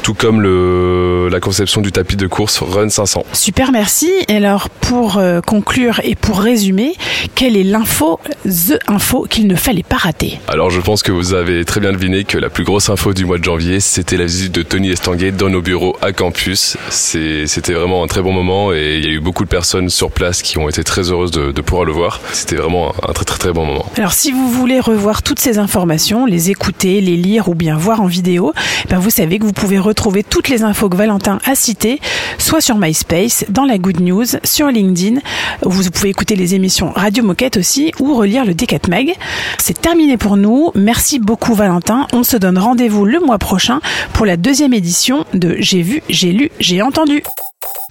tout 0.03 0.15
comme 0.15 0.41
le, 0.41 1.29
la 1.31 1.41
conception 1.41 1.81
du 1.81 1.93
tapis 1.93 2.17
de 2.17 2.27
course 2.27 2.61
Run 2.61 2.89
500. 2.89 3.25
Super, 3.33 3.73
merci. 3.73 4.11
Et 4.29 4.37
alors, 4.37 4.71
pour 4.71 5.19
euh, 5.19 5.41
conclure 5.41 6.01
et 6.03 6.15
pour 6.15 6.41
résumer, 6.41 6.95
quelle 7.35 7.57
est 7.57 7.63
l'info, 7.63 8.21
the 8.45 8.79
info 8.89 9.27
qu'il 9.29 9.47
ne 9.47 9.55
fallait 9.55 9.83
pas 9.83 9.97
rater? 9.97 10.41
Alors 10.49 10.71
je 10.71 10.81
pense 10.81 11.03
que 11.03 11.13
vous 11.13 11.35
avez 11.35 11.65
très 11.65 11.81
bien 11.81 11.93
deviné 11.93 12.25
que 12.25 12.39
la 12.39 12.49
plus 12.49 12.65
grosse 12.65 12.89
info 12.89 13.13
du 13.13 13.25
mois 13.25 13.39
de 13.39 13.45
janvier, 13.45 13.81
c'était 13.81 14.17
la 14.17 14.25
visite 14.25 14.53
de 14.53 14.63
Tony 14.63 14.91
Estanguet 14.91 15.33
dans 15.33 15.51
nos 15.51 15.61
bureaux 15.61 15.97
à 16.01 16.13
campus. 16.13 16.77
C'était 16.89 17.73
vraiment 17.73 18.03
un 18.03 18.07
très 18.07 18.23
bon 18.23 18.33
moment 18.33 18.73
et 18.73 18.97
il 18.99 19.05
y 19.05 19.09
a 19.09 19.11
eu 19.11 19.21
beaucoup 19.21 19.45
de 19.45 19.49
personnes 19.49 19.91
sur 19.91 20.11
place 20.11 20.43
qui 20.43 20.59
ont 20.59 20.69
été 20.69 20.85
très 20.85 21.11
heureuses 21.11 21.31
de, 21.31 21.53
de 21.53 21.61
pouvoir 21.61 21.85
le 21.85 21.93
voir. 21.93 22.21
C'était 22.33 22.57
vraiment 22.57 22.95
un 23.07 23.13
très 23.13 23.25
très 23.25 23.39
très 23.39 23.53
bon 23.53 23.67
moment. 23.67 23.87
Alors, 23.97 24.13
si 24.13 24.33
vous 24.33 24.51
voulez 24.51 24.81
revoir 24.81 25.23
toutes 25.23 25.41
ces 25.41 25.59
informations, 25.59 26.27
les 26.27 26.51
écouter, 26.51 27.01
les 27.01 27.17
lire 27.17 27.49
ou 27.49 27.55
bien 27.55 27.77
voir 27.77 28.01
en 28.01 28.07
vidéo, 28.07 28.53
ben 28.89 28.99
vous 29.03 29.11
savez 29.11 29.41
que 29.41 29.45
vous 29.45 29.53
pouvez 29.53 29.81
retrouver 29.81 30.23
toutes 30.23 30.49
les 30.49 30.63
infos 30.63 30.89
que 30.89 30.97
Valentin 30.97 31.39
a 31.45 31.57
citées, 31.57 32.01
soit 32.39 32.61
sur 32.61 32.79
MySpace, 32.79 33.45
dans 33.49 33.65
la 33.65 33.77
Good 33.77 34.01
News, 34.01 34.25
sur 34.45 34.69
LinkedIn. 34.69 35.21
Vous 35.63 35.91
pouvez 35.91 36.11
écouter 36.11 36.37
les 36.37 36.55
émissions 36.55 36.93
Radio 36.95 37.25
Moquette 37.25 37.57
aussi 37.57 37.93
ou 37.99 38.15
relire 38.15 38.45
le 38.45 38.55
D4 38.55 38.89
Mag. 38.89 39.13
C'est 39.59 39.81
terminé 39.81 40.17
pour 40.17 40.37
nous. 40.37 40.71
Merci 40.77 41.19
beaucoup 41.19 41.55
Valentin. 41.55 42.07
On 42.13 42.23
se 42.23 42.37
donne 42.37 42.59
rendez-vous 42.59 43.05
le 43.05 43.19
mois 43.19 43.39
prochain 43.39 43.81
pour 44.13 44.25
la 44.25 44.37
deuxième 44.37 44.73
édition 44.73 45.27
de 45.35 45.57
J'ai 45.59 45.83
vu, 45.83 46.03
j'ai 46.09 46.31
lu, 46.31 46.53
j'ai 46.61 46.81
entendu. 46.81 47.25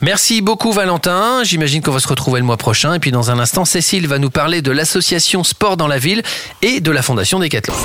Merci 0.02 0.42
beaucoup 0.42 0.72
Valentin. 0.72 1.44
J'imagine 1.44 1.82
qu'on 1.82 1.92
va 1.92 2.00
se 2.00 2.08
retrouver 2.08 2.40
le 2.40 2.46
mois 2.46 2.58
prochain. 2.58 2.94
Et 2.94 3.00
puis 3.00 3.12
dans 3.12 3.32
un 3.32 3.40
instant, 3.40 3.66
Cécile 3.66 4.08
va 4.08 4.18
nous 4.18 4.30
parler 4.30 4.62
de 4.62 4.72
l'association 4.72 5.44
Sport 5.44 5.76
dans 5.76 5.88
la 5.88 5.98
ville 5.98 6.24
et 6.62 6.80
de 6.80 6.90
la 6.90 7.02
Fondation 7.02 7.38
Decathlon. 7.38 7.76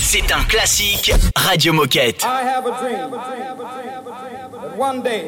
C'est 0.00 0.32
un 0.32 0.43
classique 0.48 1.12
Radio 1.48 1.72
Moquette. 1.72 2.24
I 2.24 2.42
have 2.42 2.66
a 2.66 2.78
dream 2.80 3.10
that 3.10 4.76
one 4.76 5.02
day 5.02 5.26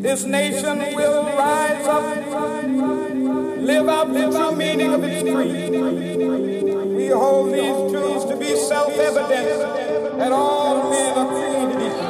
this 0.00 0.24
nation 0.24 0.78
will 0.94 1.24
rise 1.24 1.86
up, 1.86 2.02
live 3.58 3.88
out 3.88 4.12
the 4.12 4.30
true 4.30 4.54
meaning 4.56 4.92
of 4.92 5.02
its 5.04 5.22
creed. 5.22 5.72
We 6.96 7.08
hold 7.08 7.52
these 7.52 7.92
truths 7.92 8.24
to 8.26 8.36
be 8.36 8.56
self-evident 8.56 10.18
that 10.18 10.32
all 10.32 10.90
men 10.90 11.18
are 11.18 11.26
created 11.28 11.80
equal. 11.82 12.03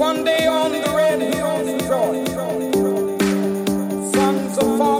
One 0.00 0.24
day 0.24 0.46
on 0.46 0.72
the 0.72 0.80
red 0.96 1.20
hills 1.20 1.68
of 1.68 1.80
Georgia, 1.86 2.70
sons 4.14 4.56
of 4.56 4.78
former 4.78 4.99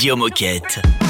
Radio 0.00 0.16
Moquette. 0.16 1.09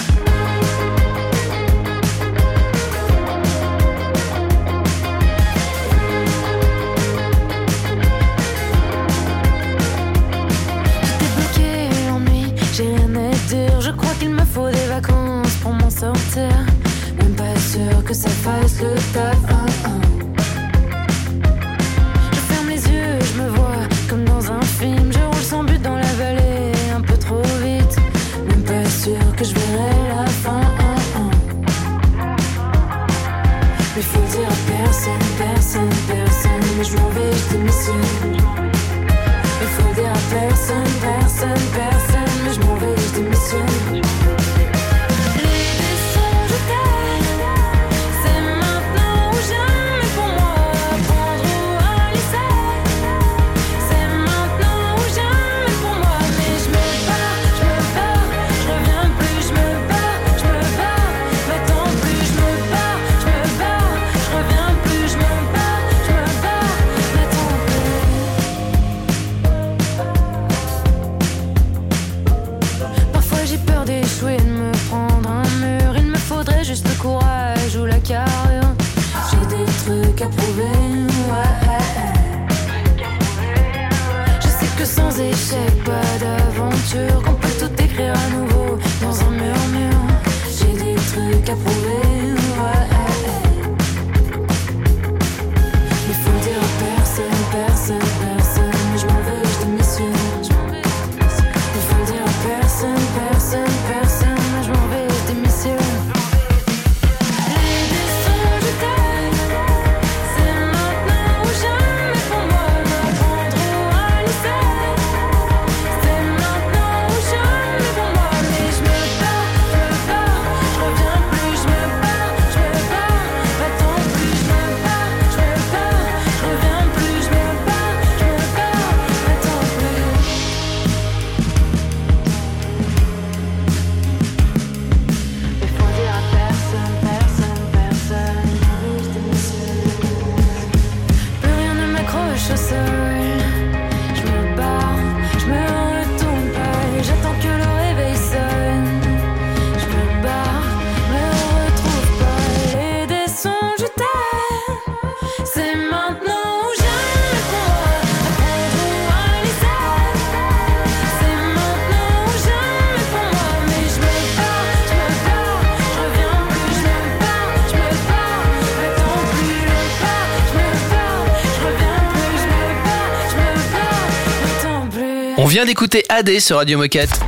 On 175.43 175.47
vient 175.47 175.65
d'écouter 175.65 176.05
AD 176.11 176.39
sur 176.39 176.57
Radio 176.59 176.77
Moquette. 176.77 177.19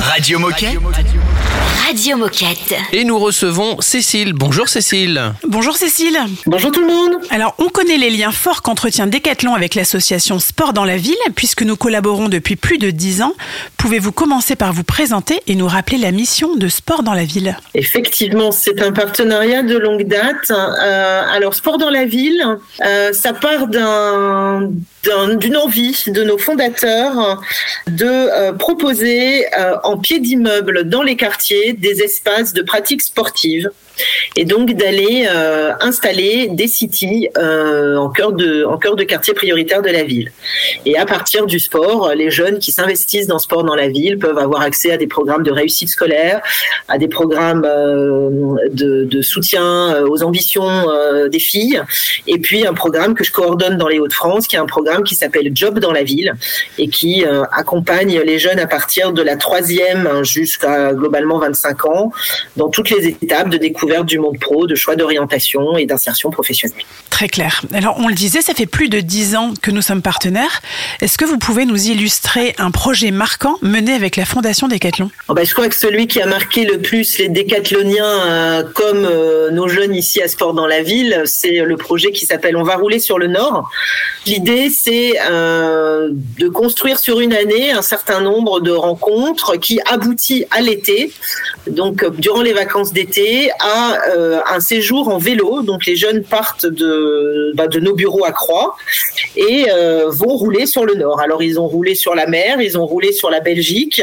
Radio 0.00 0.38
Moquette. 0.38 0.64
Radio 0.68 0.80
Moquette. 0.80 1.07
Et 2.92 3.02
nous 3.02 3.18
recevons 3.18 3.80
Cécile. 3.80 4.32
Bonjour 4.32 4.68
Cécile. 4.68 5.32
Bonjour 5.48 5.76
Cécile. 5.76 6.16
Bonjour 6.46 6.70
tout 6.70 6.80
le 6.80 6.86
monde. 6.86 7.16
Alors, 7.30 7.56
on 7.58 7.68
connaît 7.70 7.96
les 7.98 8.10
liens 8.10 8.30
forts 8.30 8.62
qu'entretient 8.62 9.08
Decathlon 9.08 9.52
avec 9.54 9.74
l'association 9.74 10.38
Sport 10.38 10.72
dans 10.72 10.84
la 10.84 10.96
ville, 10.96 11.16
puisque 11.34 11.62
nous 11.62 11.74
collaborons 11.76 12.28
depuis 12.28 12.54
plus 12.54 12.78
de 12.78 12.90
10 12.90 13.22
ans. 13.22 13.32
Pouvez-vous 13.78 14.12
commencer 14.12 14.54
par 14.54 14.72
vous 14.72 14.84
présenter 14.84 15.40
et 15.48 15.56
nous 15.56 15.66
rappeler 15.66 15.98
la 15.98 16.12
mission 16.12 16.54
de 16.54 16.68
Sport 16.68 17.02
dans 17.02 17.14
la 17.14 17.24
ville? 17.24 17.56
Effectivement, 17.74 18.52
c'est 18.52 18.80
un 18.80 18.92
partenariat 18.92 19.64
de 19.64 19.76
longue 19.76 20.06
date. 20.06 20.50
Euh, 20.52 21.22
alors, 21.32 21.54
Sport 21.56 21.78
dans 21.78 21.90
la 21.90 22.04
ville, 22.04 22.44
euh, 22.84 23.12
ça 23.12 23.32
part 23.32 23.66
d'un 23.66 24.70
d'un- 25.04 25.36
d'une 25.36 25.56
envie 25.56 25.96
de 26.08 26.22
nos 26.24 26.38
fondateurs 26.38 27.40
de 27.86 28.04
euh, 28.04 28.52
proposer 28.52 29.46
euh, 29.58 29.76
en 29.84 29.96
pied 29.96 30.18
d'immeuble 30.18 30.88
dans 30.88 31.02
les 31.02 31.16
quartiers 31.16 31.72
des 31.72 31.87
espaces 32.02 32.52
de 32.52 32.62
pratique 32.62 33.02
sportive 33.02 33.70
et 34.36 34.44
donc 34.44 34.72
d'aller 34.72 35.26
euh, 35.28 35.72
installer 35.80 36.48
des 36.50 36.68
cities 36.68 37.28
euh, 37.36 37.96
en 37.96 38.10
cœur 38.10 38.32
de 38.32 38.64
en 38.64 38.78
cœur 38.78 38.96
de 38.96 39.04
quartier 39.04 39.34
prioritaire 39.34 39.82
de 39.82 39.90
la 39.90 40.04
ville. 40.04 40.30
Et 40.86 40.96
à 40.98 41.06
partir 41.06 41.46
du 41.46 41.58
sport, 41.58 42.14
les 42.14 42.30
jeunes 42.30 42.58
qui 42.58 42.72
s'investissent 42.72 43.26
dans 43.26 43.38
sport 43.38 43.64
dans 43.64 43.74
la 43.74 43.88
ville 43.88 44.18
peuvent 44.18 44.38
avoir 44.38 44.62
accès 44.62 44.92
à 44.92 44.96
des 44.96 45.06
programmes 45.06 45.42
de 45.42 45.50
réussite 45.50 45.88
scolaire, 45.88 46.40
à 46.88 46.98
des 46.98 47.08
programmes 47.08 47.64
euh, 47.64 48.54
de, 48.70 49.04
de 49.04 49.22
soutien 49.22 50.04
aux 50.04 50.22
ambitions 50.22 50.86
des 51.28 51.38
filles, 51.38 51.82
et 52.26 52.38
puis 52.38 52.66
un 52.66 52.74
programme 52.74 53.14
que 53.14 53.24
je 53.24 53.32
coordonne 53.32 53.76
dans 53.76 53.88
les 53.88 53.98
Hauts-de-France, 53.98 54.46
qui 54.46 54.56
est 54.56 54.58
un 54.58 54.66
programme 54.66 55.02
qui 55.02 55.14
s'appelle 55.14 55.50
Job 55.54 55.78
dans 55.78 55.92
la 55.92 56.02
ville 56.02 56.34
et 56.78 56.88
qui 56.88 57.24
accompagne 57.52 58.20
les 58.20 58.38
jeunes 58.38 58.58
à 58.58 58.66
partir 58.66 59.12
de 59.12 59.22
la 59.22 59.36
troisième 59.36 60.24
jusqu'à 60.24 60.92
globalement 60.92 61.38
25 61.38 61.77
ans 61.86 62.12
dans 62.56 62.68
toutes 62.68 62.90
les 62.90 63.08
étapes 63.08 63.48
de 63.48 63.56
découverte 63.56 64.06
du 64.06 64.18
monde 64.18 64.38
pro, 64.38 64.66
de 64.66 64.74
choix 64.74 64.96
d'orientation 64.96 65.76
et 65.76 65.86
d'insertion 65.86 66.30
professionnelle. 66.30 66.84
Très 67.10 67.28
clair. 67.28 67.62
Alors, 67.72 67.96
on 67.98 68.08
le 68.08 68.14
disait, 68.14 68.42
ça 68.42 68.54
fait 68.54 68.66
plus 68.66 68.88
de 68.88 69.00
10 69.00 69.36
ans 69.36 69.54
que 69.60 69.70
nous 69.70 69.82
sommes 69.82 70.02
partenaires. 70.02 70.62
Est-ce 71.00 71.18
que 71.18 71.24
vous 71.24 71.38
pouvez 71.38 71.64
nous 71.64 71.88
illustrer 71.88 72.54
un 72.58 72.70
projet 72.70 73.10
marquant 73.10 73.56
mené 73.62 73.92
avec 73.92 74.16
la 74.16 74.24
Fondation 74.24 74.68
Decathlon? 74.68 75.10
Oh 75.28 75.34
bah, 75.34 75.44
je 75.44 75.52
crois 75.52 75.68
que 75.68 75.74
celui 75.74 76.06
qui 76.06 76.20
a 76.20 76.26
marqué 76.26 76.64
le 76.64 76.78
plus 76.78 77.18
les 77.18 77.28
décathloniens, 77.28 78.04
euh, 78.04 78.62
comme 78.74 79.04
euh, 79.04 79.50
nos 79.50 79.68
jeunes 79.68 79.94
ici 79.94 80.22
à 80.22 80.28
Sport 80.28 80.54
dans 80.54 80.66
la 80.66 80.82
ville, 80.82 81.22
c'est 81.24 81.58
le 81.60 81.76
projet 81.76 82.12
qui 82.12 82.26
s'appelle 82.26 82.56
On 82.56 82.62
va 82.62 82.76
rouler 82.76 82.98
sur 82.98 83.18
le 83.18 83.26
Nord. 83.26 83.70
L'idée, 84.26 84.68
c'est 84.70 85.14
euh, 85.30 86.10
de 86.12 86.48
construire 86.48 86.98
sur 86.98 87.20
une 87.20 87.32
année 87.32 87.72
un 87.72 87.82
certain 87.82 88.20
nombre 88.20 88.60
de 88.60 88.70
rencontres 88.70 89.56
qui 89.56 89.80
aboutit 89.86 90.44
à 90.50 90.60
l'été, 90.60 91.12
donc 91.70 92.02
euh, 92.02 92.10
durant 92.10 92.42
les 92.42 92.52
vacances 92.52 92.92
d'été, 92.92 93.50
à 93.60 93.98
euh, 94.10 94.40
un 94.46 94.60
séjour 94.60 95.08
en 95.08 95.18
vélo. 95.18 95.62
Donc 95.62 95.86
les 95.86 95.96
jeunes 95.96 96.22
partent 96.22 96.66
de, 96.66 97.52
bah, 97.54 97.66
nos 97.80 97.94
bureaux 97.94 98.24
à 98.24 98.32
Croix 98.32 98.76
et 99.36 99.66
euh, 99.70 100.08
vont 100.08 100.36
rouler 100.36 100.66
sur 100.66 100.84
le 100.84 100.94
Nord. 100.94 101.20
Alors 101.20 101.42
ils 101.42 101.58
ont 101.60 101.66
roulé 101.66 101.94
sur 101.94 102.14
la 102.14 102.26
mer, 102.26 102.60
ils 102.60 102.78
ont 102.78 102.86
roulé 102.86 103.12
sur 103.12 103.30
la 103.30 103.40
Belgique. 103.40 104.02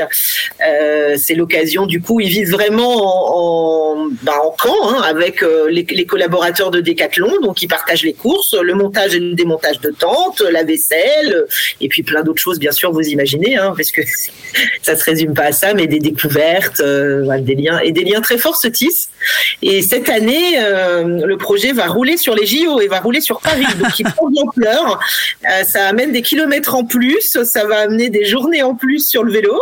C'est 1.17 1.35
l'occasion, 1.35 1.85
du 1.85 2.01
coup, 2.01 2.19
ils 2.19 2.29
vivent 2.29 2.51
vraiment 2.51 3.93
en, 3.93 4.07
bah, 4.23 4.33
camp 4.57 4.89
hein, 4.89 5.01
avec 5.03 5.43
les, 5.69 6.05
collaborateurs 6.05 6.71
de 6.71 6.81
Decathlon, 6.81 7.41
donc 7.41 7.61
ils 7.61 7.67
partagent 7.67 8.03
les 8.03 8.13
courses, 8.13 8.53
le 8.53 8.73
montage 8.73 9.15
et 9.15 9.19
le 9.19 9.33
démontage 9.33 9.79
de 9.79 9.91
tentes, 9.91 10.41
la, 10.41 10.63
vaisselle, 10.63 11.45
et 11.81 11.87
puis 11.87 12.03
plein 12.03 12.23
d'autres 12.23 12.41
choses, 12.41 12.59
bien 12.59 12.71
sûr, 12.71 12.91
vous 12.91 13.01
imaginez, 13.01 13.57
hein, 13.57 13.73
parce 13.75 13.91
que 13.91 14.01
ça 14.81 14.95
se 14.95 15.03
résume 15.03 15.33
pas 15.33 15.45
à 15.45 15.51
ça, 15.51 15.73
mais 15.73 15.87
des 15.87 15.99
découvertes, 15.99 16.81
voilà, 16.81 17.41
liens 17.55 17.79
et 17.79 17.91
des 17.91 18.03
liens 18.03 18.21
très 18.21 18.37
forts 18.37 18.57
se 18.57 18.67
tissent. 18.67 19.09
Et 19.61 19.81
cette 19.81 20.09
année, 20.09 20.59
euh, 20.59 21.25
le 21.25 21.37
projet 21.37 21.71
va 21.71 21.87
rouler 21.87 22.17
sur 22.17 22.35
les 22.35 22.45
JO 22.45 22.79
et 22.81 22.87
va 22.87 22.99
rouler 22.99 23.21
sur 23.21 23.39
Paris, 23.41 23.65
donc 23.79 23.97
il 23.99 24.05
prend 24.05 24.29
de 24.29 24.35
l'ampleur. 24.35 24.99
Ça 25.65 25.87
amène 25.87 26.11
des 26.11 26.21
kilomètres 26.21 26.75
en 26.75 26.85
plus, 26.85 27.37
ça 27.43 27.65
va 27.65 27.79
amener 27.79 28.09
des 28.09 28.25
journées 28.25 28.63
en 28.63 28.75
plus 28.75 29.07
sur 29.07 29.23
le 29.23 29.31
vélo, 29.31 29.55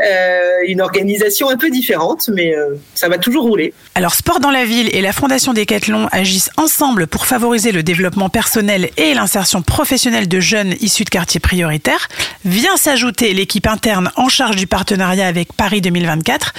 Euh, 0.00 0.40
une 0.66 0.80
organisation 0.80 1.50
un 1.50 1.56
peu 1.56 1.70
différente, 1.70 2.28
mais 2.32 2.54
euh, 2.54 2.74
ça 2.94 3.08
va 3.08 3.18
toujours 3.18 3.44
rouler. 3.44 3.72
Alors 3.94 4.14
Sport 4.14 4.40
dans 4.40 4.50
la 4.50 4.64
ville 4.64 4.88
et 4.94 5.00
la 5.00 5.12
Fondation 5.12 5.52
Décathlon 5.52 6.08
agissent 6.12 6.50
ensemble 6.56 7.06
pour 7.06 7.26
favoriser 7.26 7.72
le 7.72 7.82
développement 7.82 8.28
personnel 8.28 8.90
et 8.96 9.14
l'insertion 9.14 9.62
professionnelle 9.62 10.28
de 10.28 10.40
jeunes 10.40 10.74
issus 10.80 11.04
de 11.04 11.10
quartiers 11.10 11.40
prioritaires. 11.40 12.08
Vient 12.44 12.76
s'ajouter 12.76 13.34
l'équipe 13.34 13.66
interne 13.66 14.10
en 14.16 14.28
charge 14.28 14.56
du 14.56 14.66
partenariat 14.66 15.26
avec 15.26 15.52
Paris 15.52 15.80
2024. 15.80 16.54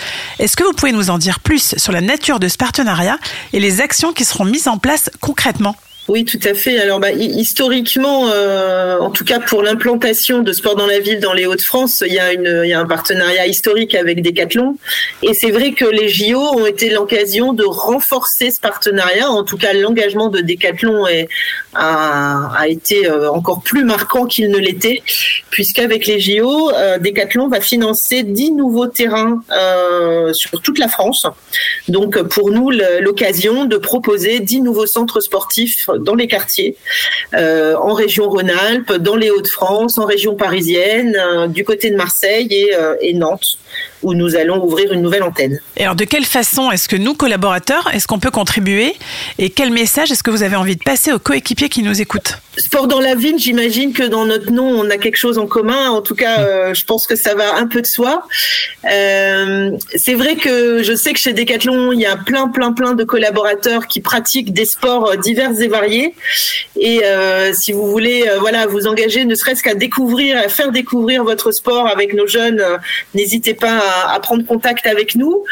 Est-ce 0.51 0.57
que 0.57 0.65
vous 0.65 0.73
pouvez 0.73 0.91
nous 0.91 1.09
en 1.09 1.17
dire 1.17 1.39
plus 1.39 1.75
sur 1.77 1.93
la 1.93 2.01
nature 2.01 2.37
de 2.37 2.49
ce 2.49 2.57
partenariat 2.57 3.17
et 3.53 3.61
les 3.61 3.79
actions 3.79 4.11
qui 4.11 4.25
seront 4.25 4.43
mises 4.43 4.67
en 4.67 4.77
place 4.77 5.09
concrètement? 5.21 5.77
Oui, 6.07 6.25
tout 6.25 6.39
à 6.43 6.53
fait. 6.55 6.79
Alors, 6.79 6.99
bah, 6.99 7.11
hi- 7.11 7.39
historiquement, 7.39 8.27
euh, 8.33 8.97
en 8.99 9.11
tout 9.11 9.23
cas 9.23 9.39
pour 9.39 9.61
l'implantation 9.61 10.39
de 10.39 10.51
sport 10.51 10.75
dans 10.75 10.87
la 10.87 10.99
ville 10.99 11.19
dans 11.19 11.31
les 11.31 11.45
Hauts-de-France, 11.45 12.03
il 12.05 12.11
y, 12.13 12.19
a 12.19 12.33
une- 12.33 12.61
il 12.65 12.69
y 12.69 12.73
a 12.73 12.79
un 12.79 12.85
partenariat 12.87 13.45
historique 13.45 13.93
avec 13.95 14.21
Decathlon. 14.23 14.77
Et 15.21 15.33
c'est 15.35 15.51
vrai 15.51 15.73
que 15.73 15.85
les 15.85 16.09
JO 16.09 16.39
ont 16.41 16.65
été 16.65 16.89
l'occasion 16.89 17.53
de 17.53 17.63
renforcer 17.63 18.49
ce 18.51 18.59
partenariat. 18.59 19.29
En 19.29 19.43
tout 19.43 19.57
cas, 19.57 19.73
l'engagement 19.73 20.27
de 20.29 20.41
Decathlon 20.41 21.05
est, 21.07 21.29
a, 21.75 22.49
a 22.57 22.67
été 22.67 23.07
euh, 23.07 23.29
encore 23.31 23.61
plus 23.61 23.85
marquant 23.85 24.25
qu'il 24.25 24.49
ne 24.49 24.57
l'était, 24.57 25.03
puisqu'avec 25.51 26.07
les 26.07 26.19
JO, 26.19 26.71
euh, 26.71 26.97
Decathlon 26.97 27.47
va 27.47 27.61
financer 27.61 28.23
10 28.23 28.51
nouveaux 28.51 28.87
terrains 28.87 29.43
euh, 29.55 30.33
sur 30.33 30.61
toute 30.61 30.79
la 30.79 30.87
France. 30.89 31.27
Donc, 31.87 32.21
pour 32.23 32.49
nous, 32.51 32.71
l'occasion 32.71 33.65
de 33.65 33.77
proposer 33.77 34.39
10 34.39 34.61
nouveaux 34.61 34.87
centres 34.87 35.21
sportifs 35.21 35.89
dans 35.99 36.15
les 36.15 36.27
quartiers, 36.27 36.75
euh, 37.33 37.75
en 37.75 37.93
région 37.93 38.29
Rhône-Alpes, 38.29 38.93
dans 38.93 39.15
les 39.15 39.29
Hauts-de-France, 39.29 39.97
en 39.97 40.05
région 40.05 40.35
parisienne, 40.35 41.15
euh, 41.19 41.47
du 41.47 41.63
côté 41.63 41.89
de 41.89 41.95
Marseille 41.95 42.47
et, 42.51 42.75
euh, 42.75 42.95
et 43.01 43.13
Nantes, 43.13 43.57
où 44.03 44.13
nous 44.13 44.35
allons 44.35 44.63
ouvrir 44.63 44.91
une 44.93 45.01
nouvelle 45.01 45.23
antenne. 45.23 45.59
Et 45.77 45.83
alors 45.83 45.95
de 45.95 46.05
quelle 46.05 46.25
façon 46.25 46.71
est-ce 46.71 46.87
que 46.87 46.95
nous, 46.95 47.13
collaborateurs, 47.13 47.89
est-ce 47.93 48.07
qu'on 48.07 48.19
peut 48.19 48.31
contribuer 48.31 48.95
Et 49.37 49.49
quel 49.49 49.71
message 49.71 50.11
est-ce 50.11 50.23
que 50.23 50.31
vous 50.31 50.43
avez 50.43 50.55
envie 50.55 50.75
de 50.75 50.83
passer 50.83 51.11
aux 51.11 51.19
coéquipiers 51.19 51.69
qui 51.69 51.83
nous 51.83 52.01
écoutent? 52.01 52.37
Sport 52.57 52.87
dans 52.87 52.99
la 52.99 53.15
ville, 53.15 53.39
j'imagine 53.39 53.93
que 53.93 54.03
dans 54.03 54.25
notre 54.25 54.51
nom, 54.51 54.67
on 54.67 54.89
a 54.89 54.97
quelque 54.97 55.15
chose 55.15 55.37
en 55.37 55.47
commun. 55.47 55.89
En 55.89 56.01
tout 56.01 56.15
cas, 56.15 56.41
euh, 56.41 56.73
je 56.73 56.83
pense 56.83 57.07
que 57.07 57.15
ça 57.15 57.33
va 57.33 57.55
un 57.55 57.65
peu 57.65 57.81
de 57.81 57.87
soi. 57.87 58.27
Euh, 58.89 59.71
c'est 59.95 60.15
vrai 60.15 60.35
que 60.35 60.83
je 60.83 60.93
sais 60.93 61.13
que 61.13 61.19
chez 61.19 61.31
Decathlon, 61.31 61.93
il 61.93 62.01
y 62.01 62.05
a 62.05 62.17
plein, 62.17 62.49
plein, 62.49 62.73
plein 62.73 62.93
de 62.93 63.03
collaborateurs 63.05 63.87
qui 63.87 64.01
pratiquent 64.01 64.51
des 64.53 64.65
sports 64.65 65.11
euh, 65.11 65.15
divers 65.15 65.59
et 65.61 65.67
variés. 65.67 66.13
Et 66.75 67.05
euh, 67.05 67.53
si 67.53 67.71
vous 67.71 67.87
voulez, 67.87 68.25
voilà, 68.39 68.65
vous 68.65 68.87
engager, 68.87 69.23
ne 69.23 69.35
serait-ce 69.35 69.63
qu'à 69.63 69.75
découvrir, 69.75 70.37
à 70.37 70.49
faire 70.49 70.71
découvrir 70.71 71.23
votre 71.23 71.51
sport 71.51 71.87
avec 71.87 72.13
nos 72.13 72.27
jeunes, 72.27 72.63
n'hésitez 73.13 73.53
pas 73.53 73.60
à, 73.63 74.19
prendre 74.19 74.45
contact 74.45 74.85
avec 74.85 75.15
nous 75.15 75.43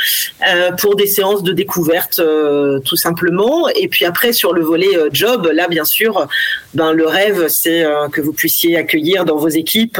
euh, 0.47 0.72
pour 0.74 0.95
des 0.95 1.07
séances 1.07 1.43
de 1.43 1.53
découverte, 1.53 2.20
euh, 2.20 2.80
tout 2.80 2.95
simplement. 2.95 3.68
Et 3.70 3.88
puis 3.88 4.05
après, 4.05 4.34
sur 4.34 4.53
le 4.53 4.62
volet 4.62 4.95
euh, 4.95 5.10
job, 5.12 5.49
là, 5.53 5.68
bien 5.68 5.86
sûr, 5.86 6.28
ben 6.74 6.93
le 6.93 7.07
rêve, 7.07 7.47
c'est 7.47 7.84
que 8.12 8.22
vous 8.22 8.34
puissiez 8.34 8.78
accueillir 8.78 9.26
dans 9.26 9.38
vos 9.38 9.49
équipes 9.49 9.99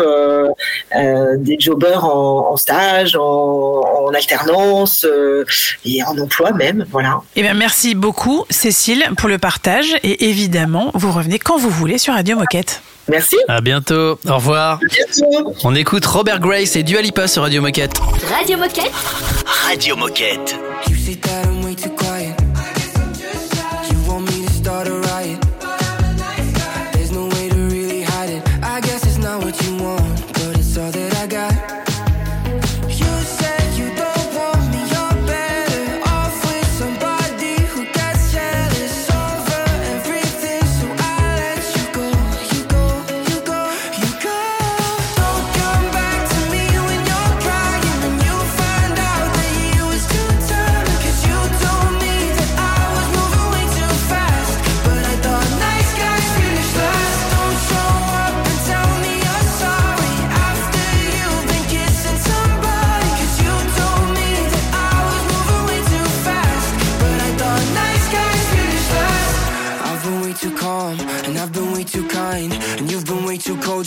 des 0.94 1.60
jobbers 1.60 2.06
en, 2.06 2.56
stage, 2.58 3.16
en, 3.16 4.12
alternance 4.14 5.06
et 5.86 6.04
en 6.04 6.18
emploi 6.18 6.52
même. 6.54 6.86
Voilà. 6.92 7.22
Eh 7.36 7.42
bien, 7.42 7.54
merci 7.54 7.96
beaucoup, 7.96 8.46
Cécile, 8.50 9.04
pour 9.18 9.30
le 9.30 9.38
partage. 9.38 9.96
Et 10.04 10.30
évidemment, 10.30 10.92
vous 10.94 11.12
revenez 11.12 11.40
quand 11.40 11.58
vous 11.58 11.70
voulez 11.70 11.98
sur 11.98 12.14
Radio 12.14 12.38
Moquette. 12.38 12.82
Merci. 13.08 13.38
À 13.48 13.62
bientôt. 13.62 14.20
Au 14.28 14.36
revoir. 14.36 14.80
On 15.64 15.74
écoute 15.76 16.06
Robert 16.06 16.40
Grace 16.40 16.76
et 16.76 16.84
Dua 16.84 17.02
Lipa 17.02 17.28
sur 17.28 17.44
Radio 17.44 17.62
Moquette. 17.62 18.00
Radio 18.38 18.58
Moquette. 18.58 18.92
Radio 19.68 19.96
Moquette. 19.96 20.56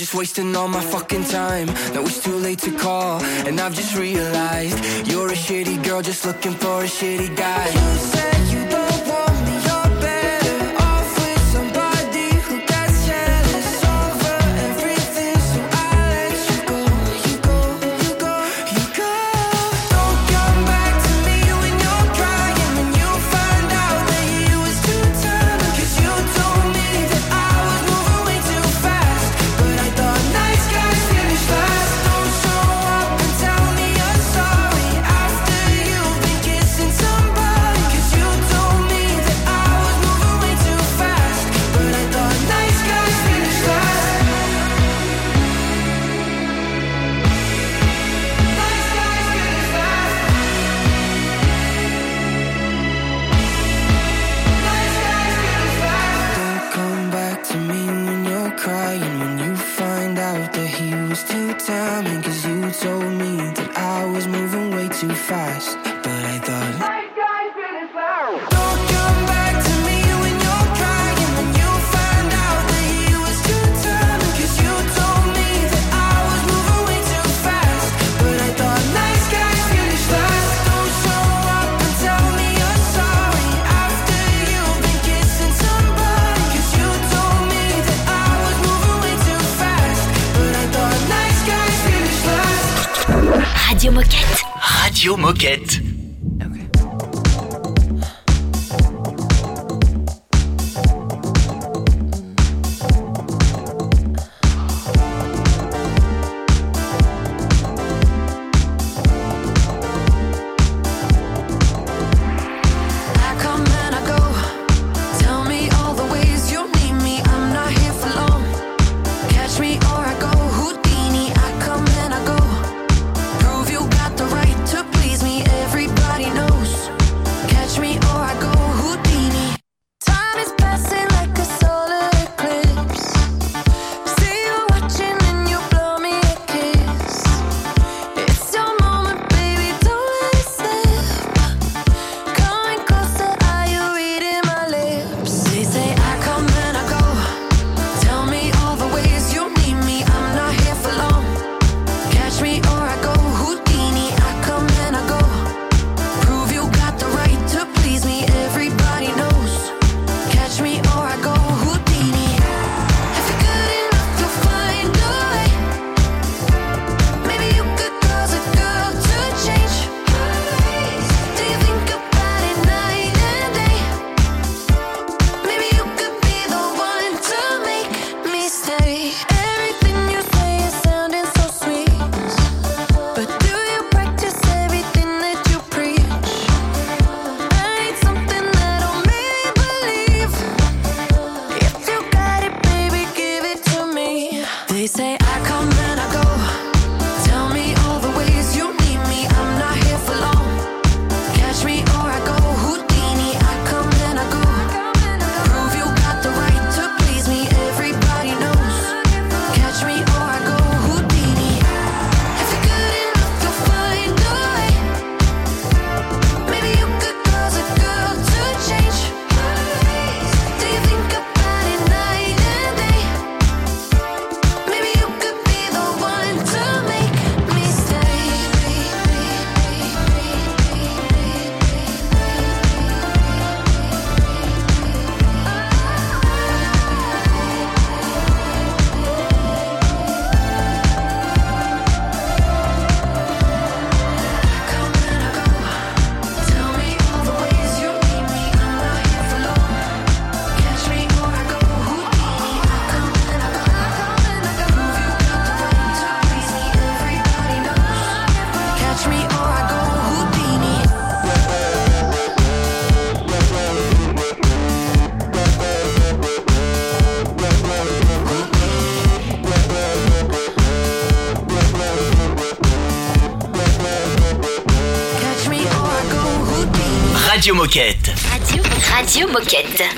Just 0.03 0.15
wasting 0.15 0.57
all 0.57 0.67
my 0.67 0.81
fucking 0.81 1.23
time. 1.23 1.67
Now 1.95 2.03
it's 2.03 2.21
too 2.21 2.37
late 2.37 2.59
to 2.63 2.73
call, 2.73 3.23
and 3.47 3.61
I've 3.61 3.73
just 3.73 3.97
realized 3.97 4.77
you're 5.07 5.29
a 5.29 5.37
shitty 5.45 5.85
girl 5.85 6.03
just 6.03 6.27
looking 6.27 6.55
for 6.55 6.83
a 6.83 6.89
shitty 6.89 7.37
guy. 7.37 8.32